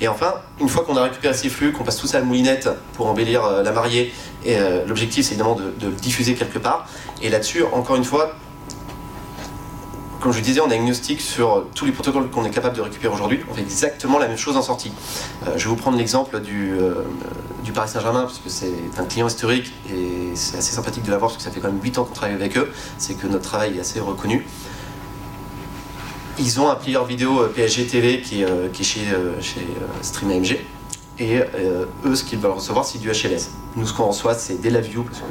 Et 0.00 0.08
enfin, 0.08 0.34
une 0.60 0.68
fois 0.68 0.84
qu'on 0.84 0.96
a 0.96 1.02
récupéré 1.02 1.34
ces 1.34 1.48
flux, 1.48 1.72
qu'on 1.72 1.84
passe 1.84 1.96
tout 1.96 2.06
ça 2.06 2.18
à 2.18 2.20
la 2.20 2.26
moulinette 2.26 2.68
pour 2.94 3.06
embellir 3.06 3.44
euh, 3.44 3.62
la 3.62 3.72
mariée, 3.72 4.12
et 4.44 4.56
euh, 4.56 4.84
l'objectif 4.86 5.24
c'est 5.26 5.32
évidemment 5.32 5.56
de, 5.56 5.72
le 5.86 5.92
diffuser 5.92 6.34
quelque 6.34 6.58
part. 6.58 6.88
Et 7.20 7.28
là-dessus, 7.28 7.64
encore 7.72 7.96
une 7.96 8.04
fois, 8.04 8.36
comme 10.20 10.32
je 10.32 10.40
disais, 10.40 10.60
on 10.60 10.70
est 10.70 10.74
agnostique 10.74 11.20
sur 11.20 11.66
tous 11.74 11.84
les 11.84 11.92
protocoles 11.92 12.28
qu'on 12.30 12.44
est 12.44 12.50
capable 12.50 12.76
de 12.76 12.80
récupérer 12.80 13.12
aujourd'hui. 13.12 13.40
On 13.50 13.54
fait 13.54 13.60
exactement 13.60 14.18
la 14.18 14.28
même 14.28 14.36
chose 14.36 14.56
en 14.56 14.62
sortie. 14.62 14.92
Euh, 15.46 15.52
je 15.56 15.64
vais 15.64 15.70
vous 15.70 15.76
prendre 15.76 15.96
l'exemple 15.96 16.40
du, 16.40 16.72
du, 17.64 17.72
Paris 17.72 17.88
Saint-Germain, 17.88 18.22
parce 18.22 18.38
que 18.38 18.48
c'est 18.48 18.72
un 18.98 19.04
client 19.04 19.26
historique 19.26 19.72
et 19.92 20.34
c'est 20.34 20.58
assez 20.58 20.72
sympathique 20.72 21.04
de 21.04 21.10
l'avoir, 21.10 21.30
parce 21.30 21.38
que 21.38 21.48
ça 21.48 21.50
fait 21.50 21.60
quand 21.60 21.72
même 21.72 21.82
8 21.82 21.98
ans 21.98 22.04
qu'on 22.04 22.14
travaille 22.14 22.36
avec 22.36 22.56
eux. 22.56 22.70
C'est 22.98 23.14
que 23.14 23.26
notre 23.26 23.44
travail 23.44 23.76
est 23.76 23.80
assez 23.80 23.98
reconnu. 23.98 24.46
Ils 26.40 26.60
ont 26.60 26.70
un 26.70 26.76
player 26.76 27.00
vidéo 27.06 27.40
euh, 27.40 27.48
PSG 27.48 27.86
TV 27.86 28.20
qui 28.20 28.42
est, 28.42 28.44
euh, 28.44 28.68
chez, 28.80 29.00
euh, 29.12 29.40
chez 29.40 29.66
StreamAMG. 30.02 30.58
Et 31.18 31.40
eux, 32.04 32.14
ce 32.14 32.22
qu'ils 32.22 32.38
veulent 32.38 32.52
recevoir, 32.52 32.84
c'est 32.84 32.98
du 32.98 33.08
HLS. 33.10 33.50
Nous, 33.74 33.88
ce 33.88 33.92
qu'on 33.92 34.06
reçoit, 34.06 34.34
c'est 34.34 34.60
des 34.60 34.70
LaView, 34.70 35.02
parce 35.02 35.18
que 35.18 35.24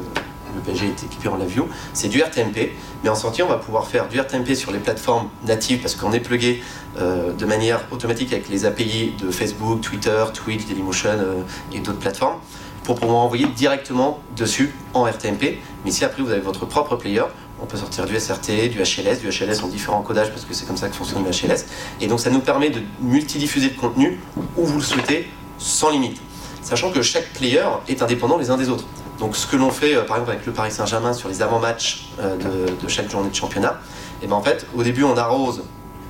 le 0.53 0.59
PSG 0.59 0.87
est 0.87 1.03
équipé 1.05 1.29
en 1.29 1.37
LaView. 1.37 1.65
C'est 1.93 2.09
du 2.09 2.21
RTMP. 2.21 2.73
Mais 3.05 3.09
en 3.09 3.15
sortie, 3.15 3.41
on 3.41 3.47
va 3.47 3.55
pouvoir 3.55 3.87
faire 3.87 4.09
du 4.09 4.19
RTMP 4.19 4.53
sur 4.53 4.73
les 4.73 4.79
plateformes 4.79 5.29
natives, 5.45 5.79
parce 5.79 5.95
qu'on 5.95 6.11
est 6.11 6.19
plugué 6.19 6.61
de 6.99 7.45
manière 7.45 7.85
automatique 7.91 8.33
avec 8.33 8.49
les 8.49 8.65
API 8.65 9.13
de 9.17 9.31
Facebook, 9.31 9.79
Twitter, 9.79 10.25
Twitch, 10.33 10.65
Dailymotion 10.65 11.45
et 11.71 11.79
d'autres 11.79 11.99
plateformes, 11.99 12.35
pour 12.83 12.99
pouvoir 12.99 13.19
envoyer 13.19 13.45
directement 13.55 14.19
dessus 14.35 14.73
en 14.93 15.05
RTMP. 15.05 15.59
Mais 15.85 15.91
si 15.91 16.03
après, 16.03 16.21
vous 16.21 16.31
avez 16.31 16.41
votre 16.41 16.65
propre 16.65 16.97
player, 16.97 17.23
on 17.61 17.65
peut 17.65 17.77
sortir 17.77 18.05
du 18.05 18.19
SRT, 18.19 18.69
du 18.69 18.79
HLS, 18.79 19.19
du 19.19 19.29
HLS 19.29 19.63
en 19.63 19.67
différents 19.67 20.01
codages 20.01 20.29
parce 20.29 20.45
que 20.45 20.53
c'est 20.53 20.65
comme 20.65 20.77
ça 20.77 20.89
que 20.89 20.95
fonctionne 20.95 21.23
le 21.23 21.31
HLS. 21.31 21.65
Et 22.01 22.07
donc 22.07 22.19
ça 22.19 22.29
nous 22.29 22.39
permet 22.39 22.69
de 22.69 22.81
multidiffuser 23.01 23.69
le 23.69 23.79
contenu 23.79 24.19
où 24.55 24.65
vous 24.65 24.77
le 24.77 24.83
souhaitez 24.83 25.27
sans 25.57 25.89
limite. 25.89 26.21
sachant 26.61 26.91
que 26.91 27.01
chaque 27.01 27.33
player 27.33 27.65
est 27.87 28.01
indépendant 28.01 28.37
les 28.37 28.51
uns 28.51 28.57
des 28.57 28.69
autres. 28.69 28.85
Donc 29.19 29.35
ce 29.35 29.47
que 29.47 29.55
l'on 29.55 29.71
fait, 29.71 29.95
euh, 29.95 30.03
par 30.03 30.17
exemple 30.17 30.31
avec 30.31 30.45
le 30.45 30.53
Paris 30.53 30.71
Saint-Germain 30.71 31.13
sur 31.13 31.29
les 31.29 31.41
avant-matchs 31.41 32.09
euh, 32.19 32.37
de, 32.37 32.87
chaque 32.87 33.09
journée 33.09 33.29
de 33.29 33.35
championnat, 33.35 33.79
et 34.21 34.25
eh 34.25 34.27
ben 34.27 34.35
en 34.35 34.41
fait, 34.41 34.65
au 34.75 34.83
début, 34.83 35.03
on 35.03 35.15
arrose 35.17 35.63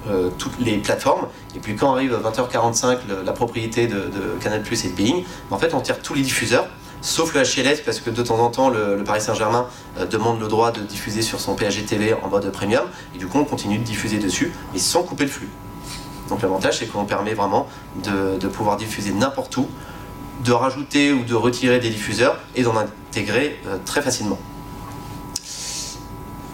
euh, 0.09 0.29
toutes 0.37 0.59
les 0.59 0.77
plateformes, 0.77 1.27
et 1.55 1.59
puis 1.59 1.75
quand 1.75 1.93
arrive 1.93 2.13
20h45, 2.13 2.99
la 3.25 3.31
propriété 3.33 3.87
de, 3.87 4.09
Canal 4.41 4.61
Plus 4.61 4.85
et 4.85 4.89
de 4.89 4.93
Being, 4.93 5.23
ben, 5.49 5.55
en 5.55 5.59
fait, 5.59 5.73
on 5.73 5.81
tire 5.81 5.99
tous 6.01 6.13
les 6.13 6.21
diffuseurs, 6.21 6.67
sauf 7.01 7.33
le 7.33 7.41
HLS, 7.41 7.81
parce 7.85 7.99
que 7.99 8.09
de 8.09 8.21
temps 8.23 8.39
en 8.39 8.49
temps, 8.49 8.69
le, 8.69 9.03
Paris 9.05 9.21
Saint-Germain 9.21 9.67
demande 10.09 10.39
le 10.39 10.47
droit 10.47 10.71
de 10.71 10.81
diffuser 10.81 11.21
sur 11.21 11.39
son 11.39 11.55
PSG 11.55 11.83
TV 11.83 12.13
en 12.13 12.27
mode 12.27 12.51
premium, 12.51 12.85
et 13.15 13.17
du 13.17 13.27
coup, 13.27 13.39
on 13.39 13.45
continue 13.45 13.77
de 13.77 13.83
diffuser 13.83 14.17
dessus, 14.17 14.51
mais 14.73 14.79
sans 14.79 15.03
couper 15.03 15.25
le 15.25 15.29
flux. 15.29 15.49
Donc 16.29 16.41
l'avantage, 16.41 16.79
c'est 16.79 16.87
qu'on 16.87 17.05
permet 17.05 17.33
vraiment 17.33 17.67
de 18.03 18.47
pouvoir 18.47 18.77
diffuser 18.77 19.11
n'importe 19.11 19.55
où, 19.57 19.67
de 20.43 20.51
rajouter 20.51 21.13
ou 21.13 21.23
de 21.23 21.35
retirer 21.35 21.79
des 21.79 21.89
diffuseurs 21.89 22.37
et 22.55 22.63
d'en 22.63 22.75
intégrer 22.77 23.59
euh, 23.67 23.77
très 23.85 24.01
facilement. 24.01 24.37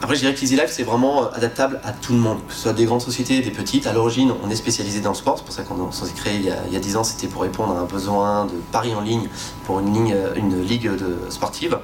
Après, 0.04 0.16
je 0.16 0.20
dirais 0.20 0.34
que 0.34 0.42
l'Easy 0.42 0.58
Life, 0.58 0.70
c'est 0.70 0.84
vraiment 0.84 1.32
adaptable 1.32 1.80
à 1.82 1.94
tout 1.94 2.12
le 2.12 2.20
monde, 2.20 2.40
que 2.46 2.54
ce 2.54 2.64
soit 2.64 2.74
des 2.74 2.84
grandes 2.84 3.02
sociétés, 3.02 3.40
des 3.40 3.52
petites. 3.52 3.88
À 3.88 3.94
l'origine, 3.94 4.34
on 4.44 4.50
est 4.50 4.56
spécialisé 4.58 5.00
dans 5.00 5.12
le 5.12 5.16
sport, 5.16 5.38
c'est 5.38 5.46
pour 5.46 5.54
ça 5.54 5.64
qu'on 5.64 5.94
s'est 5.94 6.12
créé 6.14 6.36
il 6.36 6.44
y, 6.44 6.50
a, 6.50 6.58
il 6.70 6.78
10 6.78 6.98
ans, 6.98 7.06
c'était 7.06 7.28
pour 7.28 7.44
répondre 7.44 7.74
à 7.74 7.80
un 7.80 7.86
besoin 7.86 8.44
de 8.44 8.56
paris 8.74 8.94
en 8.94 9.00
ligne 9.00 9.30
pour 9.66 9.80
une, 9.80 9.94
ligne, 9.94 10.14
une 10.36 10.62
ligue 10.62 10.92
de, 10.92 11.20
sportive. 11.30 11.80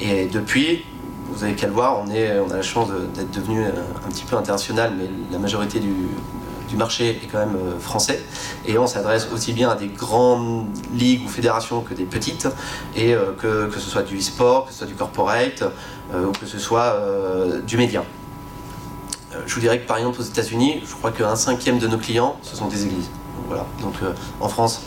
Et 0.00 0.26
depuis, 0.26 0.84
vous 1.30 1.42
avez 1.42 1.56
qu'à 1.56 1.66
le 1.66 1.72
voir, 1.72 2.00
on, 2.00 2.08
est, 2.12 2.38
on 2.38 2.48
a 2.52 2.58
la 2.58 2.62
chance 2.62 2.90
d'être 3.12 3.32
devenu 3.32 3.64
un 3.64 4.08
petit 4.08 4.22
peu 4.22 4.36
international, 4.36 4.92
mais 4.96 5.10
la 5.32 5.40
majorité 5.40 5.80
du, 5.80 5.90
du 6.68 6.76
marché 6.76 7.10
est 7.10 7.26
quand 7.30 7.38
même 7.38 7.56
euh, 7.56 7.78
français 7.78 8.22
et 8.66 8.78
on 8.78 8.86
s'adresse 8.86 9.28
aussi 9.32 9.52
bien 9.52 9.70
à 9.70 9.74
des 9.74 9.88
grandes 9.88 10.66
ligues 10.92 11.24
ou 11.24 11.28
fédérations 11.28 11.80
que 11.82 11.94
des 11.94 12.04
petites 12.04 12.48
et 12.96 13.14
euh, 13.14 13.32
que, 13.38 13.66
que 13.66 13.78
ce 13.78 13.90
soit 13.90 14.02
du 14.02 14.18
e-sport, 14.18 14.66
que 14.66 14.72
ce 14.72 14.78
soit 14.78 14.86
du 14.86 14.94
corporate 14.94 15.62
euh, 16.12 16.26
ou 16.26 16.32
que 16.32 16.46
ce 16.46 16.58
soit 16.58 16.98
du 17.66 17.76
média. 17.76 18.04
je 19.46 19.54
vous 19.54 19.60
dirais 19.60 19.80
que 19.80 19.86
par 19.86 19.98
exemple 19.98 20.20
aux 20.20 20.24
États-Unis, 20.24 20.82
je 20.86 20.94
crois 20.94 21.12
qu'un 21.12 21.36
cinquième 21.36 21.78
de 21.78 21.86
nos 21.86 21.98
clients 21.98 22.36
ce 22.42 22.56
sont 22.56 22.68
des 22.68 22.84
églises. 22.84 23.10
Donc, 23.36 23.46
voilà. 23.48 23.66
Donc 23.80 23.94
en 24.40 24.48
France, 24.48 24.82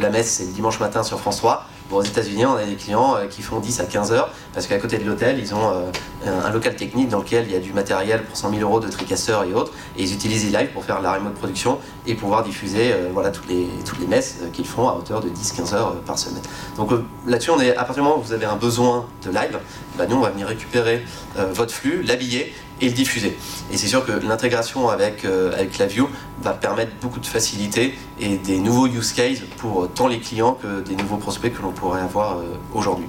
la 0.00 0.10
messe 0.10 0.30
c'est 0.30 0.52
dimanche 0.52 0.80
matin 0.80 1.02
sur 1.02 1.20
France 1.20 1.38
3 1.38 1.66
aux 1.94 2.02
États-Unis, 2.02 2.46
on 2.46 2.56
a 2.56 2.64
des 2.64 2.74
clients 2.74 3.16
euh, 3.16 3.26
qui 3.26 3.42
font 3.42 3.60
10 3.60 3.80
à 3.80 3.84
15 3.84 4.12
heures 4.12 4.30
parce 4.52 4.66
qu'à 4.66 4.78
côté 4.78 4.98
de 4.98 5.04
l'hôtel, 5.04 5.38
ils 5.38 5.54
ont 5.54 5.70
euh, 5.70 6.40
un 6.44 6.50
local 6.50 6.76
technique 6.76 7.08
dans 7.08 7.18
lequel 7.18 7.44
il 7.46 7.52
y 7.52 7.56
a 7.56 7.60
du 7.60 7.72
matériel 7.72 8.22
pour 8.24 8.36
100 8.36 8.50
000 8.50 8.62
euros 8.62 8.80
de 8.80 8.88
tricasseurs 8.88 9.44
et 9.44 9.52
autres. 9.52 9.72
Et 9.96 10.02
ils 10.02 10.12
utilisent 10.12 10.44
eLive 10.46 10.72
pour 10.72 10.84
faire 10.84 11.00
la 11.00 11.12
remote 11.14 11.34
production 11.34 11.78
et 12.06 12.14
pouvoir 12.14 12.42
diffuser 12.42 12.92
euh, 12.92 13.08
voilà, 13.12 13.30
toutes, 13.30 13.48
les, 13.48 13.68
toutes 13.84 14.00
les 14.00 14.06
messes 14.06 14.40
qu'ils 14.52 14.66
font 14.66 14.88
à 14.88 14.94
hauteur 14.94 15.20
de 15.20 15.28
10-15 15.28 15.74
heures 15.74 15.94
par 16.02 16.18
semaine. 16.18 16.42
Donc 16.76 16.90
là-dessus, 17.26 17.50
est, 17.62 17.70
à 17.70 17.84
partir 17.84 17.96
du 17.96 18.00
moment 18.02 18.18
où 18.18 18.22
vous 18.22 18.32
avez 18.32 18.46
un 18.46 18.56
besoin 18.56 19.06
de 19.24 19.30
live, 19.30 19.58
bah, 19.96 20.06
nous, 20.08 20.16
on 20.16 20.20
va 20.20 20.30
venir 20.30 20.46
récupérer 20.46 21.04
votre 21.52 21.72
flux, 21.72 22.02
l'habiller 22.02 22.52
et 22.80 22.88
le 22.88 22.92
diffuser. 22.92 23.36
Et 23.72 23.76
c'est 23.76 23.86
sûr 23.86 24.04
que 24.04 24.12
l'intégration 24.12 24.88
avec, 24.88 25.24
euh, 25.24 25.52
avec 25.52 25.78
la 25.78 25.86
View 25.86 26.08
va 26.42 26.52
permettre 26.52 26.92
beaucoup 27.00 27.20
de 27.20 27.26
facilité 27.26 27.96
et 28.20 28.36
des 28.36 28.58
nouveaux 28.58 28.86
use 28.86 29.12
cases 29.12 29.40
pour 29.58 29.88
tant 29.92 30.08
les 30.08 30.18
clients 30.18 30.58
que 30.60 30.80
des 30.80 30.96
nouveaux 30.96 31.16
prospects 31.16 31.54
que 31.54 31.62
l'on 31.62 31.72
pourrait 31.72 32.00
avoir 32.00 32.38
euh, 32.38 32.44
aujourd'hui. 32.72 33.06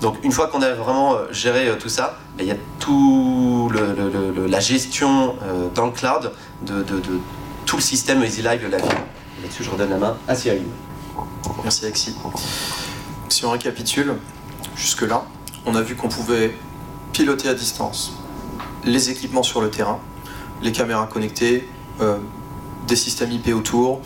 Donc 0.00 0.16
une 0.22 0.32
fois 0.32 0.48
qu'on 0.48 0.62
a 0.62 0.70
vraiment 0.72 1.14
euh, 1.14 1.26
géré 1.30 1.70
tout 1.78 1.88
ça, 1.88 2.18
ben, 2.36 2.44
il 2.44 2.48
y 2.48 2.52
a 2.52 2.56
tout 2.78 3.70
le, 3.72 4.46
la 4.46 4.60
gestion 4.60 5.36
dans 5.74 5.86
le 5.86 5.92
cloud 5.92 6.32
de, 6.62 6.82
de, 6.82 7.00
tout 7.64 7.76
le 7.76 7.82
système 7.82 8.22
EasyLive 8.22 8.62
de 8.64 8.68
la 8.68 8.78
View. 8.78 8.88
Là-dessus, 9.42 9.64
je 9.64 9.70
redonne 9.70 9.90
la 9.90 9.98
main 9.98 10.16
à 10.28 10.34
Cyril. 10.34 10.64
Merci 11.62 11.84
Alexis. 11.84 12.14
Si 13.28 13.44
on 13.46 13.50
récapitule, 13.50 14.14
jusque-là, 14.76 15.24
on 15.64 15.74
a 15.74 15.80
vu 15.80 15.94
qu'on 15.94 16.08
pouvait 16.08 16.54
piloter 17.12 17.48
à 17.48 17.54
distance 17.54 18.12
les 18.84 19.10
équipements 19.10 19.42
sur 19.42 19.60
le 19.60 19.70
terrain, 19.70 19.98
les 20.62 20.72
caméras 20.72 21.06
connectées, 21.06 21.68
euh, 22.00 22.18
des 22.86 22.96
systèmes 22.96 23.32
IP 23.32 23.54
autour, 23.54 24.00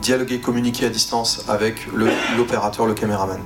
dialoguer, 0.00 0.40
communiquer 0.40 0.86
à 0.86 0.88
distance 0.88 1.44
avec 1.48 1.86
l'opérateur, 2.36 2.86
le, 2.86 2.94
caméraman. 2.94 3.40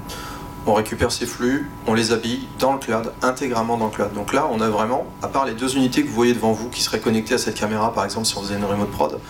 On 0.67 0.75
récupère 0.75 1.13
ces 1.13 1.27
flux, 1.27 1.71
on 1.87 1.95
les 1.95 2.13
habille 2.13 2.49
dans 2.59 2.73
le 2.73 2.79
cloud, 2.79 3.13
intégralement 3.23 3.77
dans 3.77 3.87
le 3.87 3.91
cloud. 3.91 4.13
Donc 4.15 4.33
là, 4.33 4.49
on 4.51 4.61
a 4.61 4.69
vraiment, 4.69 5.07
à 5.23 5.29
part 5.29 5.45
les 5.45 5.55
deux 5.55 5.77
unités 5.77 6.03
que 6.03 6.09
vous 6.09 6.15
voyez 6.15 6.35
devant 6.35 6.53
vous 6.53 6.69
qui 6.69 6.83
seraient 6.83 6.99
connectées 6.99 7.35
à 7.35 7.39
cette 7.39 7.55
caméra, 7.55 7.93
par 7.93 8.05
exemple 8.05 8.27
si 8.27 8.37
on 8.37 8.43
faisait 8.43 8.57
une 8.57 8.65
remote 8.65 8.91
prod, 8.91 9.21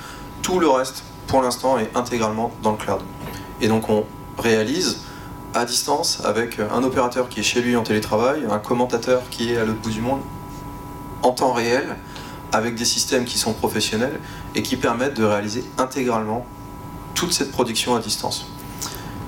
tout 0.42 0.58
le 0.58 0.68
reste, 0.68 1.04
pour 1.26 1.42
l'instant, 1.42 1.78
est 1.78 1.90
intégralement 1.94 2.52
dans 2.62 2.72
le 2.72 2.78
cloud. 2.78 3.00
Et 3.60 3.68
donc 3.68 3.88
on 3.88 4.04
réalise 4.38 5.02
à 5.54 5.64
distance 5.64 6.22
avec 6.24 6.58
un 6.58 6.82
opérateur 6.82 7.28
qui 7.28 7.40
est 7.40 7.42
chez 7.42 7.60
lui 7.60 7.76
en 7.76 7.82
télétravail, 7.82 8.46
un 8.50 8.58
commentateur 8.58 9.22
qui 9.30 9.52
est 9.52 9.56
à 9.56 9.64
l'autre 9.64 9.80
bout 9.80 9.90
du 9.90 10.00
monde, 10.00 10.20
en 11.26 11.32
temps 11.32 11.52
réel 11.52 11.96
avec 12.52 12.76
des 12.76 12.84
systèmes 12.84 13.24
qui 13.24 13.38
sont 13.38 13.52
professionnels 13.52 14.20
et 14.54 14.62
qui 14.62 14.76
permettent 14.76 15.14
de 15.14 15.24
réaliser 15.24 15.64
intégralement 15.78 16.46
toute 17.14 17.32
cette 17.32 17.50
production 17.50 17.96
à 17.96 18.00
distance. 18.00 18.46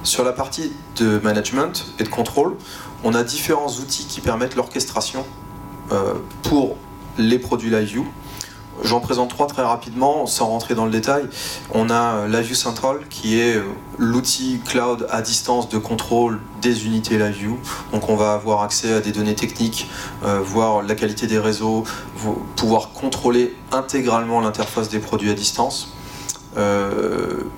Sur 0.04 0.22
la 0.24 0.32
partie 0.32 0.72
de 0.96 1.18
management 1.18 1.86
et 1.98 2.04
de 2.04 2.08
contrôle, 2.08 2.56
on 3.02 3.14
a 3.14 3.24
différents 3.24 3.68
outils 3.68 4.06
qui 4.06 4.20
permettent 4.20 4.54
l'orchestration 4.54 5.26
euh, 5.90 6.14
pour 6.42 6.76
les 7.18 7.38
produits 7.38 7.70
LiveView. 7.70 8.06
J'en 8.84 9.00
présente 9.00 9.30
trois 9.30 9.46
très 9.46 9.62
rapidement, 9.62 10.26
sans 10.26 10.46
rentrer 10.46 10.74
dans 10.74 10.84
le 10.84 10.90
détail. 10.90 11.24
On 11.74 11.90
a 11.90 12.14
euh, 12.14 12.28
LiveView 12.28 12.54
Central, 12.54 13.00
qui 13.10 13.40
est 13.40 13.56
euh, 13.56 13.64
l'outil 13.98 14.60
cloud 14.64 15.06
à 15.10 15.20
distance 15.20 15.68
de 15.68 15.78
contrôle 15.78 16.40
des 16.62 16.86
unités 16.86 17.18
LiveView. 17.18 17.58
Donc 17.92 18.08
on 18.08 18.16
va 18.16 18.34
avoir 18.34 18.62
accès 18.62 18.92
à 18.92 19.00
des 19.00 19.10
données 19.10 19.34
techniques, 19.34 19.88
euh, 20.24 20.40
voir 20.40 20.82
la 20.82 20.94
qualité 20.94 21.26
des 21.26 21.38
réseaux, 21.38 21.84
pouvoir 22.56 22.92
contrôler 22.92 23.56
intégralement 23.72 24.40
l'interface 24.40 24.88
des 24.88 25.00
produits 25.00 25.30
à 25.30 25.34
distance. 25.34 25.94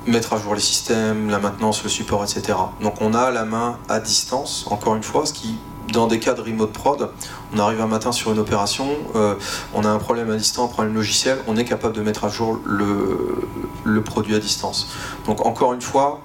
mettre 0.07 0.35
à 0.35 0.39
jour 0.39 0.55
les 0.55 0.61
systèmes, 0.61 1.31
la 1.31 1.39
maintenance, 1.39 1.83
le 1.83 1.89
support, 1.89 2.23
etc. 2.25 2.59
Donc 2.83 2.95
on 3.01 3.15
a 3.15 3.31
la 3.31 3.45
main 3.45 3.79
à 3.89 3.99
distance, 3.99 4.67
encore 4.71 4.95
une 4.97 5.03
fois, 5.03 5.25
ce 5.25 5.33
qui 5.33 5.57
dans 5.93 6.07
des 6.07 6.19
cas 6.19 6.35
de 6.35 6.41
remote 6.41 6.73
prod, 6.73 7.11
on 7.55 7.59
arrive 7.59 7.81
un 7.81 7.87
matin 7.87 8.13
sur 8.13 8.33
une 8.33 8.39
opération, 8.39 8.89
euh, 9.15 9.35
on 9.75 9.85
a 9.85 9.89
un 9.89 9.99
problème 9.99 10.31
à 10.31 10.37
distance, 10.37 10.71
un 10.71 10.73
problème 10.73 10.95
logiciel, 10.95 11.39
on 11.47 11.57
est 11.57 11.65
capable 11.65 11.95
de 11.95 12.03
mettre 12.03 12.25
à 12.25 12.29
jour 12.29 12.59
le, 12.65 14.03
produit 14.03 14.35
à 14.35 14.39
distance. 14.39 14.89
Donc 15.27 15.45
encore 15.45 15.73
une 15.73 15.83
fois, 15.83 16.21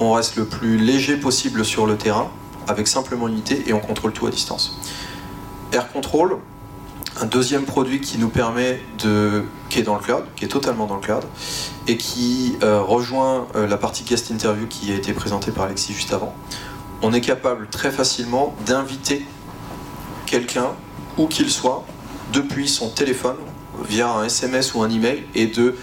on 0.00 0.12
reste 0.12 0.36
le 0.36 0.44
plus 0.44 0.78
léger 0.78 1.16
possible 1.16 1.64
sur 1.64 1.86
le 1.86 1.96
terrain, 1.96 2.30
avec 2.66 2.88
simplement 2.88 3.28
une 3.28 3.34
unité, 3.34 3.64
et 3.66 3.72
on 3.72 3.80
contrôle 3.80 4.12
tout 4.12 4.26
à 4.26 4.30
distance. 4.30 4.78
Air 5.72 5.92
Control, 5.92 6.38
un 7.20 7.26
deuxième 7.26 7.64
produit 7.64 8.00
qui 8.00 8.18
nous 8.18 8.28
permet 8.28 8.80
de. 9.02 9.44
qui 9.68 9.80
est 9.80 9.82
dans 9.82 9.94
le 9.94 10.00
cloud, 10.00 10.24
qui 10.36 10.44
est 10.44 10.48
totalement 10.48 10.86
dans 10.86 10.94
le 10.94 11.00
cloud, 11.00 11.24
et 11.86 11.96
qui 11.96 12.56
euh, 12.62 12.80
rejoint 12.80 13.46
euh, 13.56 13.66
la 13.66 13.76
partie 13.76 14.04
guest 14.04 14.30
interview 14.30 14.66
qui 14.66 14.92
a 14.92 14.94
été 14.94 15.12
présentée 15.12 15.50
par 15.50 15.64
Alexis 15.64 15.92
juste 15.92 16.12
avant 16.12 16.34
on 17.02 17.12
est 17.12 17.20
capable 17.20 17.68
très 17.68 17.90
facilement 17.90 18.54
d'inviter 18.66 19.24
quelqu'un, 20.26 20.72
où 21.16 21.26
qu'il 21.26 21.50
soit, 21.50 21.84
depuis 22.32 22.68
son 22.68 22.90
téléphone, 22.90 23.36
via 23.88 24.10
un 24.10 24.24
SMS 24.24 24.74
ou 24.74 24.82
un 24.82 24.90
email, 24.90 25.24
et 25.34 25.46
de 25.46 25.76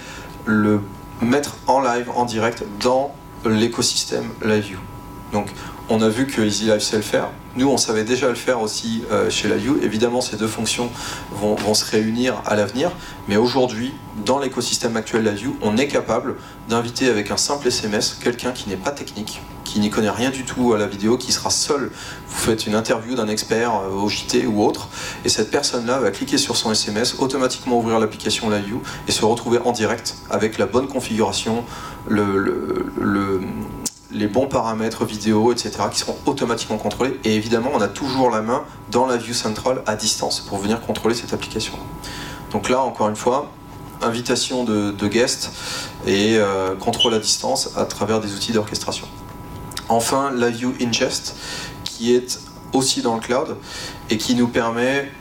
le 0.45 0.81
mettre 1.21 1.57
en 1.67 1.81
live, 1.81 2.09
en 2.15 2.25
direct, 2.25 2.63
dans 2.81 3.15
l'écosystème 3.45 4.29
LiveView. 4.43 4.79
Donc, 5.33 5.49
on 5.89 6.01
a 6.01 6.09
vu 6.09 6.25
que 6.25 6.41
Easy 6.41 6.65
Live 6.65 6.79
sait 6.79 6.95
le 6.95 7.03
faire. 7.03 7.29
Nous, 7.55 7.67
on 7.67 7.77
savait 7.77 8.03
déjà 8.03 8.27
le 8.27 8.35
faire 8.35 8.61
aussi 8.61 9.03
euh, 9.11 9.29
chez 9.29 9.47
LiveView. 9.47 9.79
Évidemment, 9.83 10.21
ces 10.21 10.35
deux 10.35 10.47
fonctions 10.47 10.89
vont, 11.31 11.55
vont 11.55 11.73
se 11.73 11.89
réunir 11.89 12.41
à 12.45 12.55
l'avenir. 12.55 12.91
Mais 13.27 13.37
aujourd'hui, 13.37 13.93
dans 14.25 14.39
l'écosystème 14.39 14.97
actuel 14.97 15.23
LiveView, 15.23 15.55
on 15.61 15.77
est 15.77 15.87
capable 15.87 16.35
d'inviter 16.69 17.07
avec 17.09 17.31
un 17.31 17.37
simple 17.37 17.67
SMS 17.67 18.17
quelqu'un 18.21 18.51
qui 18.51 18.69
n'est 18.69 18.77
pas 18.77 18.91
technique, 18.91 19.41
qui 19.75 19.81
n'y 19.81 19.89
connaît 19.89 20.09
rien 20.09 20.29
du 20.29 20.45
tout 20.45 20.71
à 20.71 20.77
la 20.77 20.87
vidéo, 20.87 21.17
qui 21.17 21.33
sera 21.33 21.49
seul. 21.49 21.91
Vous 22.29 22.37
faites 22.37 22.65
une 22.65 22.75
interview 22.75 23.13
d'un 23.13 23.27
expert 23.27 23.75
euh, 23.75 23.89
au 23.89 24.07
JT 24.07 24.47
ou 24.47 24.63
autre, 24.63 24.87
et 25.25 25.29
cette 25.29 25.51
personne-là 25.51 25.99
va 25.99 26.11
cliquer 26.11 26.37
sur 26.37 26.55
son 26.55 26.71
SMS, 26.71 27.15
automatiquement 27.19 27.77
ouvrir 27.77 27.99
l'application 27.99 28.49
LiveView 28.49 28.81
et 29.09 29.11
se 29.11 29.25
retrouver 29.25 29.59
en 29.65 29.73
direct 29.73 30.15
avec 30.29 30.59
la 30.59 30.65
bonne 30.65 30.87
configuration, 30.87 31.65
les 32.09 34.27
bons 34.27 34.47
paramètres 34.47 35.03
vidéo, 35.03 35.51
etc., 35.51 35.71
qui 35.91 35.99
seront 35.99 36.15
automatiquement 36.25 36.77
contrôlés. 36.77 37.19
Et 37.25 37.35
évidemment, 37.35 37.71
on 37.73 37.81
a 37.81 37.89
toujours 37.89 38.31
la 38.31 38.41
main 38.41 38.63
dans 38.91 39.05
la 39.05 39.17
View 39.17 39.33
Central 39.33 39.81
à 39.87 39.97
distance 39.97 40.39
pour 40.39 40.57
venir 40.57 40.79
contrôler 40.79 41.15
cette 41.15 41.33
application. 41.33 41.73
Donc 42.53 42.69
là, 42.69 42.79
encore 42.79 43.09
une 43.09 43.17
fois, 43.17 43.51
invitation 44.01 44.63
de, 44.63 45.07
guests 45.09 45.51
et 46.07 46.37
euh, 46.37 46.75
contrôle 46.75 47.13
à 47.13 47.19
distance 47.19 47.71
à 47.75 47.83
travers 47.83 48.21
des 48.21 48.35
outils 48.35 48.53
d'orchestration. 48.53 49.05
Enfin, 49.89 50.31
la 50.31 50.49
View 50.49 50.73
Ingest, 50.81 51.35
qui 51.83 52.15
est 52.15 52.39
aussi 52.73 53.01
dans 53.01 53.15
le 53.15 53.21
cloud 53.21 53.57
et 54.09 54.17
qui 54.17 54.35
nous 54.35 54.47
permet 54.47 55.11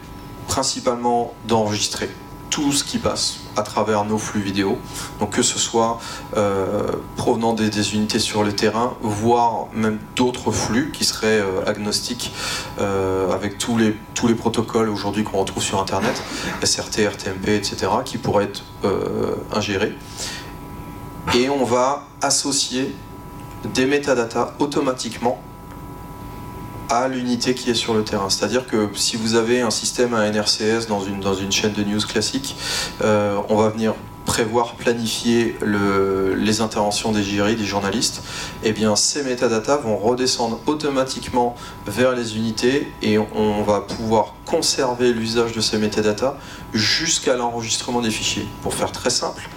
principalement 0.48 1.34
d'enregistrer 1.46 2.10
tout 2.50 2.70
ce 2.70 2.84
qui 2.84 2.98
passe 2.98 3.40
à 3.56 3.62
travers 3.62 4.04
nos 4.04 4.16
flux 4.16 4.40
vidéo. 4.40 4.78
Donc 5.18 5.30
que 5.30 5.42
ce 5.42 5.58
soit 5.58 5.98
euh, 6.36 6.92
provenant 7.16 7.52
des, 7.52 7.94
unités 7.94 8.20
sur 8.20 8.44
le 8.44 8.54
terrain, 8.54 8.94
voire 9.00 9.66
même 9.72 9.98
d'autres 10.14 10.52
flux 10.52 10.92
qui 10.92 11.04
seraient 11.04 11.40
euh, 11.40 11.66
agnostiques 11.66 12.32
euh, 12.78 13.32
avec 13.32 13.58
tous 13.58 13.76
les, 13.76 13.96
tous 14.14 14.28
les 14.28 14.36
protocoles 14.36 14.88
aujourd'hui 14.88 15.24
qu'on 15.24 15.38
retrouve 15.38 15.64
sur 15.64 15.80
Internet, 15.80 16.22
SRT, 16.62 17.08
RTMP, 17.08 17.48
etc., 17.48 17.90
qui 18.04 18.18
pourraient 18.18 18.44
être 18.44 18.62
ingérés. 19.52 19.96
Et 21.34 21.48
on 21.48 21.64
va 21.64 22.06
associer 22.22 22.94
des 23.72 23.86
métadatas 23.86 24.54
automatiquement 24.58 25.40
à 26.90 27.08
l'unité 27.08 27.54
qui 27.54 27.70
est 27.70 27.74
sur 27.74 27.94
le 27.94 28.04
terrain. 28.04 28.28
C'est-à-dire 28.30 28.66
que 28.66 28.90
si 28.94 29.16
vous 29.16 29.34
avez 29.34 29.60
un 29.60 29.70
système 29.70 30.14
à 30.14 30.30
NRCS 30.30 30.86
dans 30.88 31.00
une, 31.00 31.20
dans 31.20 31.34
une 31.34 31.50
chaîne 31.50 31.72
de 31.72 31.82
news 31.82 32.00
classique, 32.00 32.56
euh, 33.02 33.38
on 33.48 33.56
va 33.56 33.70
venir 33.70 33.94
prévoir, 34.26 34.74
planifier 34.74 35.56
le, 35.60 36.34
les 36.34 36.60
interventions 36.60 37.12
des 37.12 37.22
jurys, 37.22 37.56
des 37.56 37.64
journalistes, 37.64 38.22
et 38.62 38.68
eh 38.68 38.72
bien 38.72 38.96
ces 38.96 39.22
métadatas 39.22 39.76
vont 39.76 39.96
redescendre 39.96 40.60
automatiquement 40.66 41.54
vers 41.86 42.12
les 42.12 42.36
unités 42.36 42.90
et 43.02 43.18
on 43.18 43.62
va 43.62 43.80
pouvoir 43.80 44.34
conserver 44.46 45.12
l'usage 45.12 45.52
de 45.52 45.60
ces 45.60 45.78
métadatas 45.78 46.36
jusqu'à 46.72 47.36
l'enregistrement 47.36 48.00
des 48.00 48.10
fichiers. 48.10 48.48
Pour 48.62 48.74
faire 48.74 48.92
très 48.92 49.10
simple, 49.10 49.48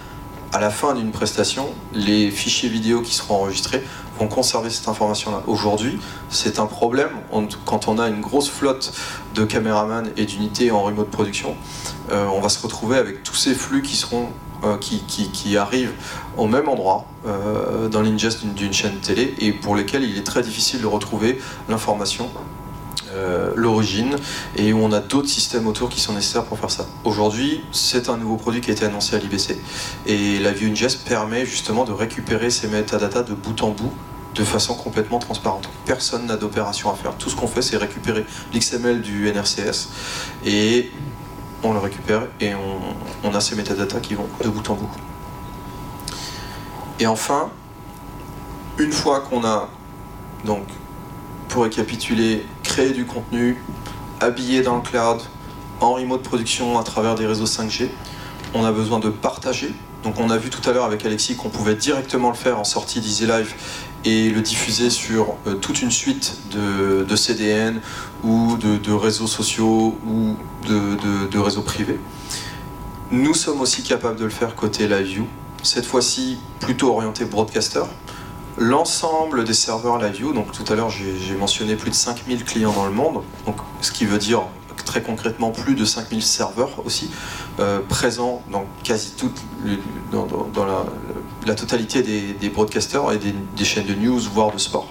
à 0.52 0.60
la 0.60 0.70
fin 0.70 0.94
d'une 0.94 1.10
prestation, 1.10 1.68
les 1.92 2.30
fichiers 2.30 2.68
vidéo 2.68 3.02
qui 3.02 3.14
seront 3.14 3.42
enregistrés 3.42 3.82
vont 4.18 4.28
conserver 4.28 4.70
cette 4.70 4.88
information-là. 4.88 5.42
Aujourd'hui, 5.46 5.98
c'est 6.30 6.58
un 6.58 6.66
problème 6.66 7.10
quand 7.64 7.88
on 7.88 7.98
a 7.98 8.08
une 8.08 8.20
grosse 8.20 8.48
flotte 8.48 8.92
de 9.34 9.44
caméramans 9.44 10.08
et 10.16 10.24
d'unités 10.24 10.70
en 10.70 10.82
remote 10.82 11.10
production. 11.10 11.54
Euh, 12.10 12.26
on 12.26 12.40
va 12.40 12.48
se 12.48 12.60
retrouver 12.62 12.96
avec 12.96 13.22
tous 13.22 13.34
ces 13.34 13.54
flux 13.54 13.82
qui 13.82 13.96
seront 13.96 14.28
euh, 14.64 14.76
qui, 14.76 15.56
arrivent 15.56 15.92
au 16.36 16.48
même 16.48 16.68
endroit 16.68 17.06
euh, 17.26 17.88
dans 17.88 18.02
l'ingest 18.02 18.44
d'une 18.44 18.72
chaîne 18.72 18.96
télé 18.96 19.34
et 19.38 19.52
pour 19.52 19.76
lesquels 19.76 20.02
il 20.02 20.18
est 20.18 20.24
très 20.24 20.42
difficile 20.42 20.80
de 20.80 20.86
retrouver 20.86 21.40
l'information 21.68 22.28
euh, 23.12 23.52
l'origine 23.54 24.16
et 24.56 24.72
où 24.72 24.78
on 24.78 24.92
a 24.92 25.00
d'autres 25.00 25.28
systèmes 25.28 25.66
autour 25.66 25.88
qui 25.88 26.00
sont 26.00 26.12
nécessaires 26.12 26.44
pour 26.44 26.58
faire 26.58 26.70
ça. 26.70 26.86
Aujourd'hui, 27.04 27.62
c'est 27.72 28.08
un 28.08 28.16
nouveau 28.16 28.36
produit 28.36 28.60
qui 28.60 28.70
a 28.70 28.72
été 28.72 28.84
annoncé 28.84 29.16
à 29.16 29.18
l'IBC 29.18 29.58
et 30.06 30.38
la 30.38 30.52
View 30.52 30.70
Ingest 30.70 31.06
permet 31.06 31.46
justement 31.46 31.84
de 31.84 31.92
récupérer 31.92 32.50
ces 32.50 32.68
metadata 32.68 33.22
de 33.22 33.34
bout 33.34 33.62
en 33.62 33.70
bout 33.70 33.92
de 34.34 34.44
façon 34.44 34.74
complètement 34.74 35.18
transparente. 35.18 35.68
Personne 35.84 36.26
n'a 36.26 36.36
d'opération 36.36 36.90
à 36.90 36.94
faire. 36.94 37.16
Tout 37.16 37.30
ce 37.30 37.36
qu'on 37.36 37.48
fait, 37.48 37.62
c'est 37.62 37.76
récupérer 37.76 38.24
l'XML 38.54 39.00
du 39.00 39.32
NRCS 39.32 39.88
et 40.44 40.90
on 41.62 41.72
le 41.72 41.78
récupère 41.78 42.26
et 42.40 42.54
on, 42.54 42.80
on 43.24 43.34
a 43.34 43.40
ces 43.40 43.56
métadatas 43.56 44.00
qui 44.00 44.14
vont 44.14 44.28
de 44.42 44.48
bout 44.48 44.68
en 44.70 44.74
bout. 44.74 44.90
Et 47.00 47.06
enfin, 47.06 47.50
une 48.78 48.92
fois 48.92 49.20
qu'on 49.20 49.44
a 49.44 49.68
donc 50.44 50.64
pour 51.48 51.64
récapituler, 51.64 52.44
créer 52.62 52.90
du 52.90 53.04
contenu, 53.04 53.62
habillé 54.20 54.62
dans 54.62 54.76
le 54.76 54.82
cloud, 54.82 55.20
en 55.80 55.92
remote 55.92 56.22
production 56.22 56.78
à 56.78 56.82
travers 56.82 57.14
des 57.14 57.26
réseaux 57.26 57.46
5G. 57.46 57.88
On 58.54 58.64
a 58.64 58.72
besoin 58.72 58.98
de 58.98 59.08
partager. 59.08 59.72
Donc 60.04 60.14
on 60.18 60.30
a 60.30 60.36
vu 60.36 60.48
tout 60.50 60.68
à 60.68 60.72
l'heure 60.72 60.84
avec 60.84 61.04
Alexis 61.04 61.36
qu'on 61.36 61.48
pouvait 61.48 61.74
directement 61.74 62.28
le 62.28 62.36
faire 62.36 62.58
en 62.58 62.64
sortie 62.64 63.00
d'Easy 63.00 63.26
Live 63.26 63.54
et 64.04 64.30
le 64.30 64.40
diffuser 64.40 64.90
sur 64.90 65.34
euh, 65.46 65.54
toute 65.54 65.82
une 65.82 65.90
suite 65.90 66.38
de, 66.52 67.16
CDN 67.16 67.80
ou 68.22 68.56
de, 68.56 68.92
réseaux 68.92 69.26
sociaux 69.26 69.98
ou 70.06 70.36
de, 70.68 71.38
réseaux 71.38 71.62
privés. 71.62 71.98
Nous 73.10 73.34
sommes 73.34 73.60
aussi 73.60 73.82
capables 73.82 74.16
de 74.16 74.24
le 74.24 74.30
faire 74.30 74.54
côté 74.54 74.86
LiveView, 74.86 75.26
cette 75.62 75.86
fois-ci 75.86 76.38
plutôt 76.60 76.92
orienté 76.94 77.24
broadcaster, 77.24 77.82
l'ensemble 78.58 79.44
des 79.44 79.54
serveurs 79.54 79.98
LiveView, 79.98 80.32
donc 80.32 80.52
tout 80.52 80.64
à 80.70 80.76
l'heure 80.76 80.90
j'ai 80.90 81.34
mentionné 81.36 81.76
plus 81.76 81.90
de 81.90 81.94
5000 81.94 82.44
clients 82.44 82.72
dans 82.72 82.86
le 82.86 82.92
monde, 82.92 83.22
donc, 83.46 83.56
ce 83.80 83.92
qui 83.92 84.04
veut 84.04 84.18
dire 84.18 84.42
très 84.84 85.02
concrètement 85.02 85.50
plus 85.50 85.74
de 85.74 85.84
5000 85.84 86.22
serveurs 86.22 86.82
aussi, 86.84 87.10
euh, 87.60 87.80
présents 87.88 88.42
dans 88.50 88.64
quasi 88.82 89.12
toute 89.16 89.38
dans, 90.10 90.26
la, 91.46 91.54
totalité 91.54 92.02
des, 92.02 92.48
broadcasters 92.48 93.12
et 93.12 93.18
des, 93.18 93.64
chaînes 93.64 93.86
de 93.86 93.94
news, 93.94 94.20
voire 94.20 94.52
de 94.52 94.58
sport. 94.58 94.88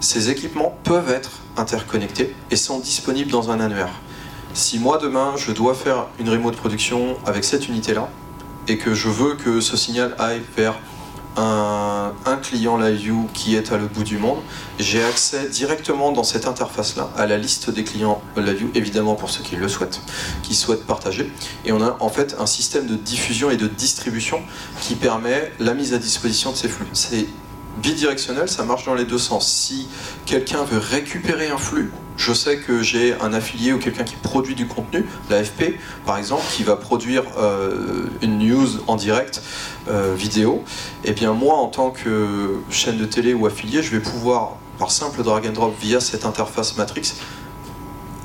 Ces 0.00 0.28
équipements 0.28 0.76
peuvent 0.84 1.10
être 1.10 1.30
interconnectés 1.56 2.34
et 2.50 2.56
sont 2.56 2.78
disponibles 2.78 3.30
dans 3.30 3.50
un 3.50 3.60
annuaire. 3.60 3.92
Si 4.52 4.78
moi 4.78 4.98
demain 4.98 5.34
je 5.36 5.52
dois 5.52 5.74
faire 5.74 6.06
une 6.18 6.28
remote 6.28 6.56
production 6.56 7.16
avec 7.24 7.44
cette 7.44 7.68
unité-là, 7.68 8.10
et 8.68 8.78
que 8.78 8.94
je 8.94 9.08
veux 9.08 9.34
que 9.34 9.60
ce 9.60 9.76
signal 9.76 10.14
aille 10.18 10.42
vers 10.56 10.74
un, 11.36 12.12
client 12.42 12.76
LiveView 12.76 13.28
qui 13.32 13.56
est 13.56 13.72
à 13.72 13.78
l'autre 13.78 13.92
bout 13.92 14.04
du 14.04 14.18
monde, 14.18 14.38
j'ai 14.78 15.02
accès 15.02 15.48
directement 15.48 16.12
dans 16.12 16.22
cette 16.22 16.46
interface-là 16.46 17.10
à 17.16 17.26
la 17.26 17.38
liste 17.38 17.70
des 17.70 17.82
clients 17.82 18.22
LiveView, 18.36 18.70
évidemment 18.74 19.14
pour 19.14 19.30
ceux 19.30 19.42
qui 19.42 19.56
le 19.56 19.68
souhaitent, 19.68 20.00
qui 20.42 20.54
souhaitent 20.54 20.86
partager. 20.86 21.32
Et 21.64 21.72
on 21.72 21.82
a 21.82 21.96
en 22.00 22.08
fait 22.08 22.36
un 22.38 22.46
système 22.46 22.86
de 22.86 22.94
diffusion 22.94 23.50
et 23.50 23.56
de 23.56 23.66
distribution 23.66 24.40
qui 24.80 24.94
permet 24.94 25.52
la 25.58 25.74
mise 25.74 25.94
à 25.94 25.98
disposition 25.98 26.52
de 26.52 26.56
ces 26.56 26.68
flux. 26.68 26.86
C'est 26.92 27.26
bidirectionnel, 27.82 28.48
ça 28.48 28.64
marche 28.64 28.86
dans 28.86 28.94
les 28.94 29.04
deux 29.04 29.18
sens. 29.18 29.50
Si 29.50 29.88
quelqu'un 30.24 30.64
veut 30.64 30.78
récupérer 30.78 31.48
un 31.48 31.58
flux, 31.58 31.90
je 32.16 32.32
sais 32.32 32.58
que 32.58 32.82
j'ai 32.82 33.14
un 33.20 33.32
affilié 33.32 33.72
ou 33.72 33.78
quelqu'un 33.78 34.04
qui 34.04 34.16
produit 34.16 34.54
du 34.54 34.66
contenu, 34.66 35.04
l'AFP 35.28 35.78
par 36.06 36.18
exemple, 36.18 36.44
qui 36.50 36.64
va 36.64 36.76
produire 36.76 37.24
euh, 37.38 38.06
une 38.22 38.38
en 38.86 38.96
direct 38.96 39.42
euh, 39.88 40.14
vidéo, 40.14 40.62
et 41.04 41.10
eh 41.10 41.12
bien 41.12 41.32
moi 41.32 41.54
en 41.54 41.66
tant 41.66 41.90
que 41.90 42.60
chaîne 42.70 42.98
de 42.98 43.04
télé 43.04 43.34
ou 43.34 43.46
affilié, 43.46 43.82
je 43.82 43.90
vais 43.90 44.00
pouvoir, 44.00 44.56
par 44.78 44.90
simple 44.90 45.22
drag 45.22 45.46
and 45.46 45.52
drop 45.52 45.74
via 45.80 46.00
cette 46.00 46.24
interface 46.24 46.76
Matrix, 46.76 47.14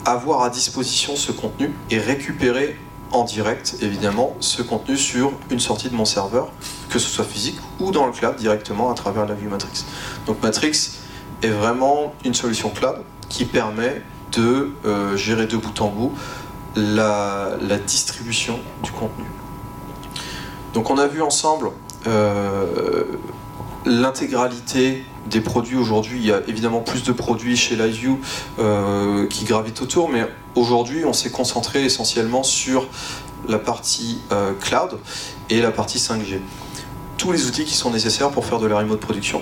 avoir 0.06 0.44
à 0.44 0.50
disposition 0.50 1.16
ce 1.16 1.32
contenu 1.32 1.74
et 1.90 2.00
récupérer 2.00 2.78
en 3.12 3.24
direct, 3.24 3.76
évidemment, 3.82 4.36
ce 4.40 4.62
contenu 4.62 4.98
sur 4.98 5.34
une 5.50 5.60
sortie 5.60 5.90
de 5.90 5.96
mon 5.96 6.06
serveur, 6.06 6.52
que 6.90 6.98
ce 6.98 7.10
soit 7.10 7.26
physique 7.26 7.58
ou 7.80 7.92
dans 7.92 8.06
le 8.06 8.12
cloud 8.12 8.36
directement 8.38 8.90
à 8.90 8.94
travers 8.94 9.26
la 9.26 9.34
vue 9.34 9.48
Matrix. 9.48 9.84
Donc 10.26 10.42
Matrix 10.42 10.92
est 11.42 11.50
vraiment 11.50 12.14
une 12.24 12.34
solution 12.34 12.70
cloud 12.70 13.02
qui 13.30 13.46
permet 13.46 14.02
de 14.32 14.72
euh, 14.86 15.18
gérer 15.18 15.46
de 15.46 15.58
bout 15.58 15.82
en 15.82 15.88
bout 15.88 16.14
la, 16.76 17.58
distribution 17.86 18.60
du 18.84 18.92
contenu. 18.92 19.26
Donc 20.74 20.90
on 20.90 20.98
a 20.98 21.08
vu 21.08 21.22
ensemble 21.22 21.72
euh, 22.08 23.04
l'intégralité 23.86 25.04
des 25.28 25.42
produits 25.42 25.78
aujourd'hui. 25.78 26.20
Il 26.20 26.26
y 26.26 26.32
a 26.32 26.42
évidemment 26.48 26.80
plus 26.80 27.04
de 27.04 27.12
produits 27.12 27.58
chez 27.58 27.76
LiveView 27.76 28.20
euh, 28.60 29.28
qui 29.28 29.46
gravitent 29.46 29.82
autour, 29.82 30.10
mais 30.10 30.28
aujourd'hui 30.56 31.06
on 31.06 31.14
s'est 31.14 31.32
concentré 31.32 31.86
essentiellement 31.86 32.44
sur 32.44 32.88
la 33.48 33.58
partie 33.58 34.20
cloud 34.60 35.00
et 35.50 35.62
la 35.62 35.72
partie 35.72 35.98
5G. 35.98 36.40
Tous 37.18 37.32
les 37.32 37.48
outils 37.48 37.66
qui 37.66 37.74
sont 37.74 37.90
nécessaires 37.90 38.30
pour 38.30 38.46
faire 38.46 38.60
de 38.60 38.68
la 38.68 38.78
remote 38.78 39.00
production. 39.00 39.42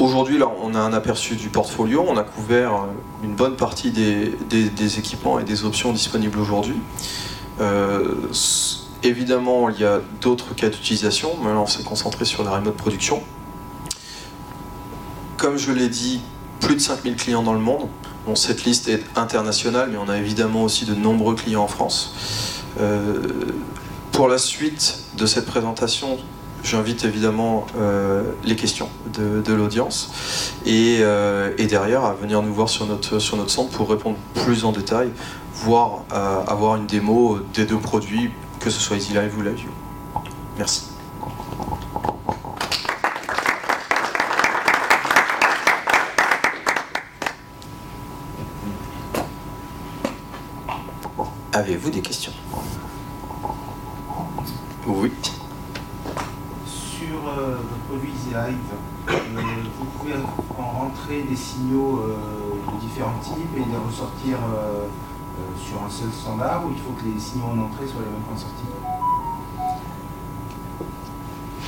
Aujourd'hui, 0.00 0.38
là, 0.38 0.50
on 0.62 0.74
a 0.74 0.78
un 0.78 0.94
aperçu 0.94 1.36
du 1.36 1.50
portfolio, 1.50 2.02
on 2.08 2.16
a 2.16 2.22
couvert 2.22 2.72
euh, 2.72 2.86
une 3.22 3.34
bonne 3.34 3.54
partie 3.54 3.90
des, 3.90 4.98
équipements 4.98 5.38
et 5.38 5.44
des 5.44 5.66
options 5.66 5.92
disponibles 5.92 6.38
aujourd'hui. 6.38 6.76
Euh, 7.60 8.14
évidemment, 9.02 9.68
il 9.68 9.80
y 9.80 9.84
a 9.84 10.00
d'autres 10.20 10.54
cas 10.54 10.68
d'utilisation, 10.68 11.36
mais 11.42 11.48
là, 11.48 11.60
on 11.60 11.66
s'est 11.66 11.82
concentré 11.82 12.24
sur 12.24 12.44
la 12.44 12.50
remote 12.52 12.76
production. 12.76 13.22
Comme 15.36 15.56
je 15.56 15.72
l'ai 15.72 15.88
dit, 15.88 16.20
plus 16.60 16.74
de 16.74 16.80
5000 16.80 17.16
clients 17.16 17.42
dans 17.42 17.54
le 17.54 17.60
monde. 17.60 17.88
Cette 18.34 18.64
liste 18.64 18.88
est 18.88 19.02
internationale, 19.16 19.88
mais 19.90 19.98
on 19.98 20.08
a 20.08 20.16
évidemment 20.16 20.62
aussi 20.62 20.84
de 20.84 20.94
nombreux 20.94 21.34
clients 21.34 21.64
en 21.64 21.68
France. 21.68 22.14
Euh, 22.80 23.26
pour 24.12 24.28
la 24.28 24.38
suite 24.38 25.00
de 25.16 25.26
cette 25.26 25.46
présentation, 25.46 26.18
j'invite 26.62 27.04
évidemment 27.04 27.66
euh, 27.76 28.22
les 28.44 28.54
questions 28.54 28.88
de, 29.14 29.52
l'audience 29.52 30.12
euh, 30.66 31.52
et, 31.58 31.66
derrière 31.66 32.04
à 32.04 32.14
venir 32.14 32.42
nous 32.42 32.54
voir 32.54 32.68
sur 32.68 32.86
notre, 32.86 33.18
centre 33.18 33.70
pour 33.70 33.90
répondre 33.90 34.16
plus 34.44 34.64
en 34.64 34.70
détail, 34.70 35.10
voire 35.54 36.04
avoir 36.46 36.76
une 36.76 36.86
démo 36.86 37.40
des 37.54 37.64
deux 37.64 37.78
produits, 37.78 38.30
que 38.60 38.70
ce 38.70 38.78
soit 38.78 38.96
EasyLive 38.96 39.36
ou 39.38 39.42
LiveView. 39.42 39.70
Merci. 40.58 40.90
Avez-vous 51.52 51.90
des 51.90 52.00
questions? 52.00 52.32
Oui. 54.86 55.10
Euh, 57.38 57.56
votre 57.56 57.82
produit 57.88 58.10
EasyLive, 58.10 58.56
euh, 59.08 59.12
vous 59.78 59.84
pouvez 59.98 60.14
en 60.58 60.62
rentrer 60.62 61.22
des 61.22 61.36
signaux 61.36 62.00
euh, 62.00 62.72
de 62.72 62.80
différents 62.80 63.18
types 63.18 63.56
et 63.56 63.58
les 63.58 63.76
ressortir 63.76 64.38
euh, 64.52 64.86
sur 65.56 65.82
un 65.82 65.90
seul 65.90 66.08
standard 66.12 66.64
ou 66.66 66.70
il 66.74 66.78
faut 66.78 66.92
que 66.92 67.04
les 67.04 67.20
signaux 67.20 67.46
en 67.46 67.58
entrée 67.58 67.86
soient 67.86 68.02
les 68.04 68.10
mêmes 68.10 68.22
qu'en 68.28 68.36
sortie 68.36 68.64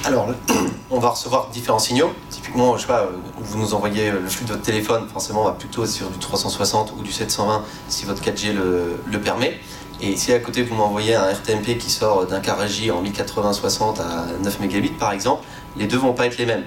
Alors, 0.04 0.28
on 0.90 0.98
va 0.98 1.10
recevoir 1.10 1.48
différents 1.50 1.78
signaux. 1.78 2.10
Typiquement, 2.30 2.76
je 2.76 2.82
sais 2.82 2.88
pas, 2.88 3.02
euh, 3.02 3.10
vous 3.36 3.58
nous 3.58 3.74
envoyez 3.74 4.10
le 4.10 4.28
flux 4.28 4.44
de 4.44 4.50
votre 4.50 4.62
téléphone, 4.62 5.06
forcément, 5.08 5.42
on 5.42 5.44
va 5.44 5.52
plutôt 5.52 5.86
sur 5.86 6.10
du 6.10 6.18
360 6.18 6.94
ou 6.98 7.02
du 7.02 7.12
720 7.12 7.64
si 7.88 8.04
votre 8.04 8.22
4G 8.22 8.52
le, 8.52 9.20
permet. 9.20 9.60
Et 10.00 10.16
si 10.16 10.32
à 10.32 10.40
côté 10.40 10.64
vous 10.64 10.74
m'envoyez 10.74 11.14
un 11.14 11.30
RTMP 11.30 11.78
qui 11.78 11.88
sort 11.88 12.26
d'un 12.26 12.42
J 12.66 12.90
en 12.90 13.04
1080-60 13.04 14.00
à 14.00 14.26
9 14.42 14.58
mégabits 14.58 14.88
par 14.88 15.12
exemple, 15.12 15.44
les 15.76 15.86
deux 15.86 15.98
vont 15.98 16.12
pas 16.12 16.26
être 16.26 16.38
les 16.38 16.46
mêmes. 16.46 16.64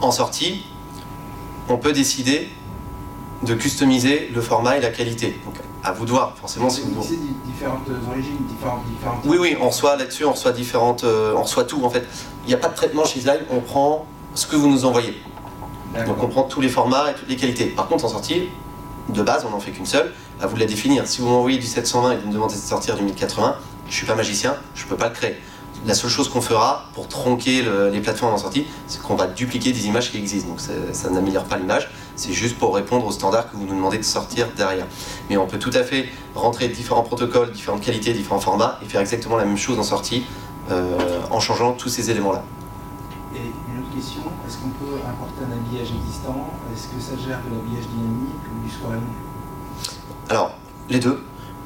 En 0.00 0.12
sortie, 0.12 0.64
on 1.68 1.76
peut 1.76 1.92
décider 1.92 2.48
de 3.42 3.54
customiser 3.54 4.30
le 4.32 4.40
format 4.40 4.76
et 4.76 4.80
la 4.80 4.90
qualité. 4.90 5.40
À 5.84 5.92
vous 5.92 6.04
de 6.04 6.10
voir, 6.10 6.34
forcément 6.36 6.70
si 6.70 6.82
vous. 6.82 7.02
C'est 7.02 7.18
différentes 7.46 7.86
origines, 8.08 8.36
différentes, 8.48 8.84
différentes. 8.88 9.20
Oui, 9.24 9.36
oui, 9.40 9.56
on 9.60 9.68
reçoit 9.68 9.96
là-dessus, 9.96 10.24
on 10.24 10.32
reçoit 10.32 10.52
différentes, 10.52 11.04
euh, 11.04 11.34
on 11.36 11.42
reçoit 11.42 11.64
tout 11.64 11.84
en 11.84 11.90
fait. 11.90 12.04
Il 12.44 12.48
n'y 12.48 12.54
a 12.54 12.58
pas 12.58 12.68
de 12.68 12.74
traitement 12.76 13.04
chez 13.04 13.20
Live, 13.20 13.44
on 13.50 13.60
prend 13.60 14.06
ce 14.34 14.46
que 14.46 14.56
vous 14.56 14.68
nous 14.68 14.84
envoyez. 14.84 15.14
Donc 16.06 16.22
on 16.22 16.28
prend 16.28 16.44
tous 16.44 16.60
les 16.60 16.68
formats 16.70 17.10
et 17.10 17.14
toutes 17.14 17.28
les 17.28 17.36
qualités. 17.36 17.66
Par 17.66 17.86
contre, 17.86 18.04
en 18.06 18.08
sortie, 18.08 18.48
de 19.08 19.22
base, 19.22 19.44
on 19.46 19.50
n'en 19.50 19.60
fait 19.60 19.72
qu'une 19.72 19.84
seule. 19.86 20.12
À 20.40 20.46
vous 20.46 20.54
de 20.54 20.60
la 20.60 20.66
définir. 20.66 21.06
Si 21.06 21.20
vous 21.20 21.28
m'envoyez 21.28 21.58
du 21.58 21.66
720 21.66 22.12
et 22.12 22.16
vous 22.16 22.28
me 22.28 22.32
demandez 22.32 22.54
de 22.54 22.60
sortir 22.60 22.96
du 22.96 23.02
1080, 23.02 23.56
je 23.88 23.94
suis 23.94 24.06
pas 24.06 24.14
magicien, 24.14 24.56
je 24.74 24.86
peux 24.86 24.96
pas 24.96 25.08
le 25.08 25.14
créer. 25.14 25.36
La 25.86 25.94
seule 25.94 26.10
chose 26.10 26.28
qu'on 26.28 26.40
fera 26.40 26.86
pour 26.94 27.08
tronquer 27.08 27.62
le- 27.62 27.90
les 27.90 28.00
plateformes 28.00 28.32
en 28.34 28.38
sortie, 28.38 28.66
c'est 28.86 29.02
qu'on 29.02 29.14
va 29.16 29.26
dupliquer 29.26 29.72
des 29.72 29.86
images 29.86 30.10
qui 30.10 30.16
existent. 30.18 30.48
Donc 30.48 30.60
ça 30.92 31.10
n'améliore 31.10 31.44
pas 31.44 31.58
l'image, 31.58 31.90
c'est 32.16 32.32
juste 32.32 32.58
pour 32.58 32.74
répondre 32.74 33.06
aux 33.06 33.12
standards 33.12 33.50
que 33.50 33.56
vous 33.56 33.66
nous 33.66 33.74
demandez 33.74 33.98
de 33.98 34.02
sortir 34.04 34.48
derrière. 34.56 34.86
Mais 35.30 35.36
on 35.36 35.46
peut 35.46 35.58
tout 35.58 35.70
à 35.74 35.82
fait 35.82 36.08
rentrer 36.34 36.68
différents 36.68 37.02
protocoles, 37.02 37.50
différentes 37.52 37.82
qualités, 37.82 38.12
différents 38.12 38.40
formats 38.40 38.78
et 38.82 38.86
faire 38.86 39.00
exactement 39.00 39.36
la 39.36 39.44
même 39.44 39.56
chose 39.56 39.78
en 39.78 39.82
sortie 39.82 40.24
euh, 40.70 41.20
en 41.30 41.40
changeant 41.40 41.72
tous 41.72 41.88
ces 41.88 42.10
éléments-là. 42.10 42.42
Et 43.34 43.38
une 43.38 43.80
autre 43.80 43.94
question, 43.94 44.22
est-ce 44.46 44.58
qu'on 44.58 44.68
peut 44.68 45.00
importer 45.08 45.44
un 45.48 45.52
habillage 45.52 45.88
existant? 45.96 46.50
Est-ce 46.72 46.88
que 46.88 47.00
ça 47.00 47.16
gère 47.16 47.40
de 47.40 47.56
l'habillage 47.56 47.88
dynamique 47.88 48.42
ou 48.50 48.64
du 48.64 48.72
scoring 48.72 49.02
Alors, 50.28 50.52
les 50.88 51.00
deux. 51.00 51.22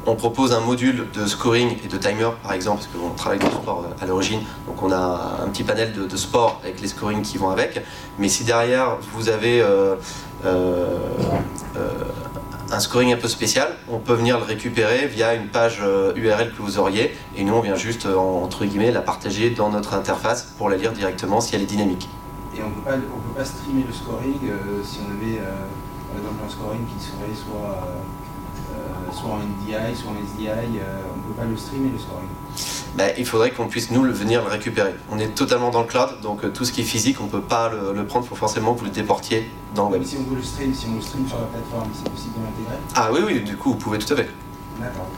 On 0.09 0.14
propose 0.14 0.53
un 0.53 0.61
module 0.61 1.09
de 1.12 1.27
scoring 1.27 1.79
et 1.85 1.88
de 1.88 1.97
timer, 1.97 2.29
par 2.40 2.53
exemple, 2.53 2.85
parce 2.85 2.87
qu'on 2.95 3.11
travaille 3.16 3.40
dans 3.40 3.49
le 3.49 3.53
sport 3.53 3.85
euh, 3.85 4.05
à 4.05 4.07
l'origine. 4.07 4.40
Donc, 4.69 4.81
on 4.81 4.92
a 4.92 5.40
un 5.42 5.49
petit 5.49 5.64
panel 5.64 5.92
de, 5.92 6.16
sport 6.16 6.61
avec 6.62 6.81
les 6.81 6.87
scorings 6.87 7.23
qui 7.23 7.38
vont 7.38 7.51
avec. 7.51 7.83
Mais 8.16 8.29
si 8.29 8.45
derrière, 8.45 8.99
vous 9.12 9.29
avez 9.29 9.61
euh, 9.61 9.97
euh, 10.45 10.97
un 12.71 12.79
scoring 12.79 13.14
un 13.14 13.16
peu 13.16 13.27
spécial, 13.27 13.75
on 13.88 13.99
peut 13.99 14.14
venir 14.14 14.38
le 14.38 14.45
récupérer 14.45 15.09
via 15.09 15.35
une 15.35 15.49
page 15.49 15.83
URL 16.14 16.53
que 16.53 16.62
vous 16.62 16.79
auriez. 16.79 17.12
Et 17.37 17.42
nous, 17.42 17.55
on 17.55 17.61
vient 17.61 17.75
juste, 17.75 18.07
entre 18.07 18.64
guillemets, 18.64 18.92
la 18.92 19.03
partager 19.03 19.51
dans 19.51 19.71
notre 19.71 19.95
interface 19.95 20.55
pour 20.57 20.71
la 20.71 20.77
lire 20.77 20.92
directement 20.92 21.40
si 21.40 21.57
elle 21.57 21.62
est 21.62 21.66
dynamique. 21.66 22.09
Et 22.57 22.62
on 22.62 22.66
on 22.66 22.71
peut 22.71 23.35
pas 23.37 23.45
streamer 23.45 23.85
le 23.85 23.92
scoring 23.92 24.38
si 24.85 25.01
on 25.01 25.11
avait 25.11 25.38
par 25.38 26.16
exemple 26.16 26.45
un 26.47 26.49
scoring 26.49 26.87
qui 26.87 27.05
serait 27.05 27.35
soit, 27.35 27.77
soit 29.16 29.31
en 29.31 29.38
NDI, 29.38 29.96
soit 29.96 30.11
en 30.11 30.37
SDI, 30.37 30.48
on 30.48 31.29
peut 31.29 31.35
pas 31.35 31.44
le 31.44 31.57
streamer 31.57 31.90
le 31.92 31.98
scoring. 31.98 32.29
Ben, 32.96 33.12
il 33.18 33.26
faudrait 33.26 33.50
qu'on 33.50 33.68
puisse 33.68 33.90
nous 33.90 34.02
le 34.05 34.12
venir 34.12 34.42
le 34.42 34.48
récupérer. 34.48 34.94
On 35.11 35.18
est 35.18 35.35
totalement 35.35 35.70
dans 35.70 35.83
le 35.83 35.87
cloud, 35.87 36.20
donc 36.22 36.44
euh, 36.44 36.48
tout 36.48 36.64
ce 36.64 36.72
qui 36.72 36.81
est 36.81 36.85
physique, 36.85 37.20
on 37.20 37.24
ne 37.24 37.29
peut 37.31 37.42
pas 37.42 37.70
le, 37.70 37.92
le 37.92 38.07
prendre, 38.07 38.24
il 38.24 38.29
faut 38.29 38.37
forcément 38.37 38.74
que 38.74 38.81
vous 38.81 38.85
le 38.87 38.90
déportiez 38.90 39.50
dans 39.74 39.87
le 39.87 39.92
web. 39.92 40.00
Mais 40.02 40.07
si 40.09 40.16
on 40.16 40.31
veut 40.31 40.37
le 40.37 40.42
stream, 40.42 40.72
si 40.74 40.87
on 40.90 40.96
le 40.96 41.02
stream 41.02 41.29
sur 41.29 41.38
la 41.38 41.46
plateforme, 41.46 41.90
c'est 41.92 42.11
possible 42.11 42.35
de 42.38 42.44
l'intégrer 42.44 42.76
Ah 42.94 43.11
oui, 43.12 43.20
oui, 43.26 43.40
du 43.42 43.57
coup, 43.57 43.70
vous 43.70 43.76
pouvez 43.76 43.98
tout 43.98 44.12
à 44.12 44.16
fait. 44.16 44.29
D'accord. 44.81 45.09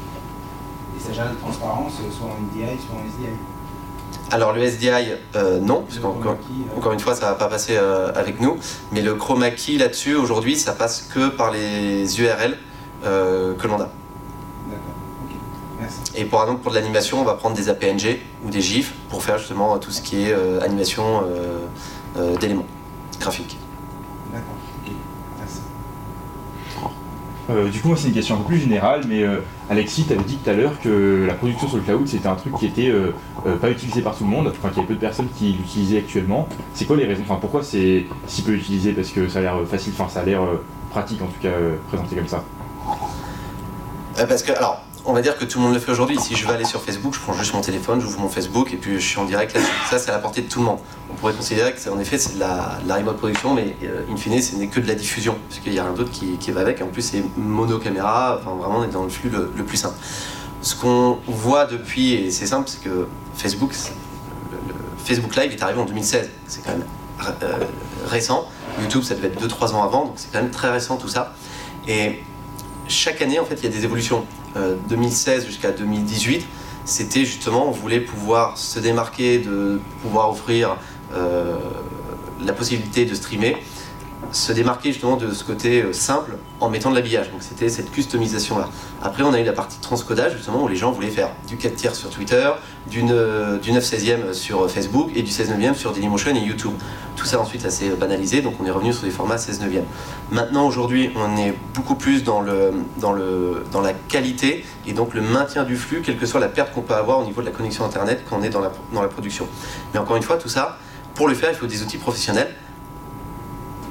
Et 0.97 1.01
ça 1.01 1.13
gère 1.13 1.27
la 1.27 1.35
transparence, 1.37 1.93
euh, 2.01 2.11
soit 2.11 2.27
en 2.27 2.41
NDI, 2.41 2.81
soit 2.85 2.97
en 2.97 3.07
SDI. 3.07 3.29
Alors 4.31 4.53
le 4.53 4.63
SDI, 4.63 4.89
euh, 5.37 5.59
non, 5.61 5.85
parce 5.89 6.01
qu'encore 6.01 6.37
encore 6.77 6.93
une 6.93 7.01
fois, 7.01 7.15
ça 7.15 7.27
va 7.31 7.35
pas 7.35 7.47
passer 7.49 7.77
euh, 7.77 8.13
avec 8.15 8.41
nous, 8.41 8.57
mais 8.93 9.01
le 9.01 9.15
chroma 9.15 9.51
key 9.51 9.79
là-dessus, 9.79 10.17
aujourd'hui, 10.17 10.57
ça 10.57 10.73
passe 10.73 11.09
que 11.15 11.29
par 11.29 11.51
les 11.51 12.21
URL 12.21 12.59
euh, 13.05 13.55
que 13.55 13.67
l'on 13.67 13.77
a. 13.77 13.79
D'accord, 13.79 14.95
ok. 15.25 15.37
Merci. 15.81 15.99
Et 16.17 16.25
pour, 16.25 16.41
exemple, 16.43 16.63
pour 16.63 16.73
de 16.73 16.77
l'animation, 16.77 17.21
on 17.21 17.25
va 17.25 17.35
prendre 17.35 17.57
des 17.57 17.69
APNG 17.69 18.19
ou 18.45 18.51
des 18.51 18.61
GIFs 18.61 18.93
pour 19.09 19.23
faire 19.23 19.39
justement 19.39 19.79
tout 19.79 19.91
ce 19.91 20.03
qui 20.03 20.25
est 20.25 20.33
euh, 20.33 20.61
animation 20.63 21.23
euh, 21.25 21.59
euh, 22.17 22.37
d'éléments 22.37 22.67
graphiques. 23.21 23.57
D'accord, 24.33 24.55
ok. 24.85 24.93
Merci. 25.39 25.61
Euh, 27.51 27.69
du 27.71 27.81
coup, 27.81 27.89
moi, 27.89 27.97
c'est 27.97 28.09
une 28.09 28.15
question 28.15 28.35
un 28.35 28.39
peu 28.39 28.45
plus 28.45 28.59
générale, 28.59 29.03
mais 29.09 29.23
euh, 29.23 29.39
Alexis, 29.71 30.05
tu 30.07 30.13
avais 30.13 30.23
dit 30.23 30.37
tout 30.37 30.51
à 30.51 30.53
l'heure 30.53 30.79
que 30.81 31.25
la 31.27 31.35
production 31.35 31.67
sur 31.69 31.77
le 31.79 31.83
cloud, 31.83 32.07
c'était 32.07 32.29
un 32.29 32.35
truc 32.35 32.55
qui 32.59 32.67
était 32.67 32.89
euh, 32.91 33.13
euh, 33.47 33.57
pas 33.57 33.71
utilisé 33.71 34.03
par 34.03 34.15
tout 34.17 34.25
le 34.25 34.31
monde, 34.31 34.49
enfin, 34.49 34.69
qu'il 34.69 34.79
y 34.79 34.81
avait 34.81 34.89
peu 34.89 34.95
de 34.95 35.01
personnes 35.01 35.29
qui 35.37 35.53
l'utilisaient 35.53 35.99
actuellement. 35.99 36.47
C'est 36.75 36.85
quoi 36.85 36.97
les 36.97 37.07
raisons 37.07 37.23
Enfin, 37.23 37.39
pourquoi 37.41 37.63
c'est 37.63 38.05
si 38.27 38.43
peu 38.43 38.53
utilisé? 38.53 38.93
Parce 38.93 39.09
que 39.11 39.29
ça 39.29 39.39
a 39.39 39.43
l'air 39.43 39.57
facile, 39.67 39.95
enfin, 39.99 40.11
ça 40.13 40.21
a 40.21 40.25
l'air 40.25 40.43
euh, 40.43 40.63
pratique 40.91 41.23
en 41.23 41.27
tout 41.27 41.41
cas, 41.41 41.49
euh, 41.49 41.77
présenté 41.89 42.17
comme 42.17 42.29
ça. 42.29 42.45
Euh, 44.19 44.27
parce 44.27 44.43
que, 44.43 44.53
alors, 44.53 44.83
on 45.05 45.13
va 45.13 45.23
dire 45.23 45.37
que 45.39 45.45
tout 45.45 45.59
le 45.59 45.65
monde 45.65 45.75
le 45.75 45.81
fait 45.81 45.93
aujourd'hui. 45.93 46.19
Si 46.19 46.35
je 46.35 46.47
veux 46.47 46.53
aller 46.53 46.65
sur 46.65 46.83
Facebook, 46.83 47.15
je 47.15 47.21
prends 47.21 47.33
juste 47.35 47.55
mon 47.55 47.61
téléphone, 47.61 48.01
j'ouvre 48.01 48.21
mon 48.21 48.29
Facebook 48.29 48.73
et 48.73 48.77
puis 48.77 49.01
je 49.01 49.07
suis 49.07 49.19
en 49.19 49.25
direct 49.25 49.55
là-dessus. 49.55 49.73
Ça, 49.91 49.99
c'est 49.99 50.11
à 50.11 50.15
la 50.15 50.19
portée 50.19 50.43
de 50.43 50.49
tout 50.49 50.59
le 50.59 50.67
monde. 50.67 50.79
On 51.11 51.15
pourrait 51.15 51.33
considérer 51.33 51.73
que 51.73 51.91
en 51.91 51.99
effet 51.99 52.19
c'est 52.19 52.35
de 52.35 52.41
la, 52.41 52.79
de 52.85 52.93
remote 52.93 53.17
production, 53.17 53.55
mais 53.55 53.77
euh, 53.85 54.03
in 54.11 54.17
fine, 54.17 54.41
ce 54.43 54.57
n'est 54.57 54.67
que 54.67 54.81
de 54.81 54.87
la 54.87 54.95
diffusion, 54.95 55.37
puisqu'il 55.49 55.73
y 55.73 55.79
a 55.79 55.85
un 55.85 55.93
d'autre 55.93 56.11
qui, 56.11 56.51
va 56.51 56.61
avec. 56.61 56.81
Et 56.81 56.83
en 56.83 56.89
plus, 56.89 57.03
c'est 57.03 57.23
mono-caméra, 57.37 58.41
enfin 58.41 58.57
vraiment, 58.57 58.81
on 58.81 58.85
est 58.85 58.93
dans 58.93 59.05
le 59.05 59.09
flux 59.09 59.31
le, 59.31 59.65
plus 59.65 59.77
simple. 59.77 59.97
Ce 60.61 60.75
qu'on 60.75 61.19
voit 61.27 61.67
depuis, 61.67 62.15
et 62.15 62.31
c'est 62.31 62.47
simple, 62.47 62.69
c'est 62.69 62.83
que 62.83 63.07
Facebook, 63.35 63.73
Facebook 65.05 65.37
Live 65.37 65.53
est 65.53 65.63
arrivé 65.63 65.81
en 65.81 65.85
2016. 65.85 66.29
C'est 66.47 66.65
quand 66.65 66.73
même 66.73 66.85
euh, 67.43 67.59
récent. 68.07 68.47
YouTube, 68.81 69.03
ça 69.03 69.15
devait 69.15 69.29
être 69.29 69.41
2-3 69.43 69.75
ans 69.75 69.83
avant, 69.83 70.07
donc 70.07 70.15
c'est 70.17 70.33
quand 70.33 70.43
même 70.43 70.51
très 70.51 70.71
récent 70.71 70.97
tout 70.97 71.09
ça. 71.09 71.35
Et 71.87 72.21
chaque 72.89 73.23
année, 73.23 73.39
en 73.39 73.45
fait, 73.45 73.57
il 73.57 73.65
y 73.65 73.67
a 73.67 73.71
des 73.71 73.85
évolutions. 73.85 74.25
Euh, 74.57 74.77
2016 74.89 75.47
jusqu'à 75.47 75.71
2018, 75.71 76.47
c'était 76.85 77.25
justement, 77.25 77.69
on 77.69 77.71
voulait 77.71 78.01
pouvoir 78.01 78.57
se 78.57 78.79
démarquer, 78.79 79.39
de 79.39 79.81
pouvoir 80.03 80.31
offrir 80.31 80.77
euh, 81.15 81.59
la 82.41 82.53
possibilité 82.53 83.05
de 83.05 83.15
streamer, 83.15 83.57
se 84.33 84.53
démarquer 84.53 84.93
justement 84.93 85.17
de 85.17 85.33
ce 85.33 85.43
côté 85.45 85.83
euh, 85.83 85.93
simple 85.93 86.37
en 86.61 86.69
mettant 86.69 86.91
de 86.91 86.95
l'habillage. 86.95 87.31
Donc 87.31 87.41
c'était 87.43 87.69
cette 87.69 87.91
customisation-là. 87.91 88.69
Après, 89.03 89.23
on 89.23 89.33
a 89.33 89.41
eu 89.41 89.45
la 89.45 89.53
partie 89.53 89.79
transcodage, 89.81 90.33
justement, 90.37 90.63
où 90.63 90.69
les 90.69 90.77
gens 90.77 90.93
voulaient 90.93 91.09
faire 91.11 91.31
du 91.47 91.57
4 91.57 91.75
tiers 91.77 91.95
sur 91.95 92.11
Twitter, 92.11 92.51
du, 92.91 93.03
ne- 93.05 93.59
du 93.59 93.73
9 93.73 93.83
16e 93.85 94.33
sur 94.33 94.71
Facebook 94.71 95.11
et 95.15 95.23
du 95.23 95.31
16 95.31 95.51
9e 95.53 95.75
sur 95.75 95.93
Dailymotion 95.93 96.35
et 96.35 96.41
YouTube. 96.41 96.73
Tout 97.17 97.25
ça 97.25 97.41
ensuite, 97.41 97.63
ça 97.63 97.71
s'est 97.71 97.89
banalisé, 97.91 98.43
donc 98.43 98.55
on 98.61 98.65
est 98.67 98.71
revenu 98.71 98.93
sur 98.93 99.03
des 99.05 99.11
formats 99.11 99.39
16 99.39 99.61
9e. 99.63 99.83
Maintenant, 100.31 100.67
aujourd'hui, 100.67 101.11
on 101.17 101.37
est 101.37 101.55
beaucoup 101.75 101.95
plus 101.97 102.23
dans, 102.23 102.41
le, 102.41 102.73
dans, 102.99 103.13
le, 103.13 103.65
dans 103.73 103.81
la 103.81 103.93
qualité 103.93 104.65
et 104.87 104.93
donc 104.93 105.15
le 105.15 105.21
maintien 105.23 105.65
du 105.65 105.77
flux, 105.77 106.03
quelle 106.03 106.17
que 106.19 106.27
soit 106.27 106.41
la 106.41 106.49
perte 106.49 106.73
qu'on 106.73 106.83
peut 106.83 106.95
avoir 106.95 107.19
au 107.21 107.25
niveau 107.25 107.41
de 107.41 107.47
la 107.47 107.53
connexion 107.53 107.85
Internet 107.85 108.25
quand 108.29 108.39
on 108.39 108.43
est 108.43 108.51
dans 108.51 108.61
la, 108.61 108.71
dans 108.93 109.03
la 109.03 109.09
production. 109.09 109.47
Mais 109.93 109.99
encore 110.01 110.17
une 110.17 110.23
fois, 110.23 110.37
tout 110.37 110.49
ça, 110.49 110.79
pour 111.15 111.27
le 111.29 111.35
faire, 111.35 111.51
il 111.51 111.57
faut 111.57 111.67
des 111.67 111.83
outils 111.83 111.99
professionnels. 111.99 112.55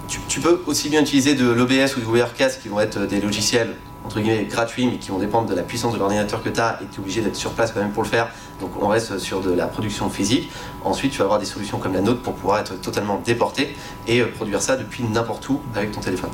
Tu, 0.08 0.39
peux 0.39 0.63
aussi 0.67 0.89
bien 0.89 1.02
utiliser 1.02 1.36
de 1.36 1.50
l'OBS 1.50 1.98
ou 1.98 2.00
du 2.00 2.06
Overcast 2.06 2.62
qui 2.62 2.70
vont 2.70 2.80
être 2.80 3.00
des 3.06 3.20
logiciels 3.20 3.76
entre 4.06 4.22
guillemets 4.22 4.46
gratuits 4.46 4.88
mais 4.88 5.00
qui 5.00 5.10
vont 5.10 5.17
dépendre 5.17 5.50
de 5.50 5.56
la 5.56 5.63
puissance 5.63 5.93
de 5.93 6.00
l'ordinateur 6.00 6.41
que 6.41 6.50
tu 6.50 6.60
as 6.60 6.80
et 6.82 6.86
tu 6.86 6.96
es 6.96 7.00
obligé 7.00 7.22
d'être 7.22 7.36
sur 7.36 7.52
place 7.52 7.74
quand 7.74 7.82
même 7.82 7.91
pour 7.91 8.04
le 8.04 8.08
faire. 8.10 8.30
Donc 8.62 8.72
on 8.82 8.88
reste 8.88 9.17
sur 9.17 9.41
de 9.41 9.52
la 9.52 9.67
production 9.67 10.10
physique. 10.10 10.50
Ensuite, 10.86 11.12
tu 11.12 11.17
vas 11.17 11.26
avoir 11.26 11.39
des 11.39 11.46
solutions 11.46 11.78
comme 11.78 11.93
la 11.93 12.02
nôtre 12.02 12.22
pour 12.22 12.36
pouvoir 12.36 12.60
être 12.60 12.80
totalement 12.80 13.22
déporté 13.26 13.76
et 14.08 14.22
euh, 14.22 14.32
produire 14.32 14.62
ça 14.62 14.78
depuis 14.78 15.04
n'importe 15.04 15.50
où 15.50 15.62
avec 15.76 15.91
ton 15.91 16.00
téléphone. 16.00 16.32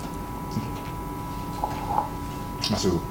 Merci 2.69 2.87
beaucoup. 2.87 3.01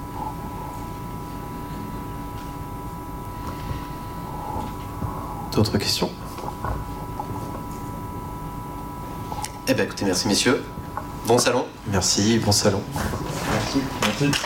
D'autres 5.53 5.77
questions? 5.77 6.11
Eh 9.69 9.75
bien 9.75 9.85
écoutez, 9.85 10.05
merci 10.05 10.27
messieurs. 10.29 10.65
Bon 11.27 11.39
salon. 11.39 11.67
Merci, 11.87 12.39
bon 12.39 12.53
salon. 12.53 12.83
Merci. 13.53 13.81
Merci. 14.21 14.39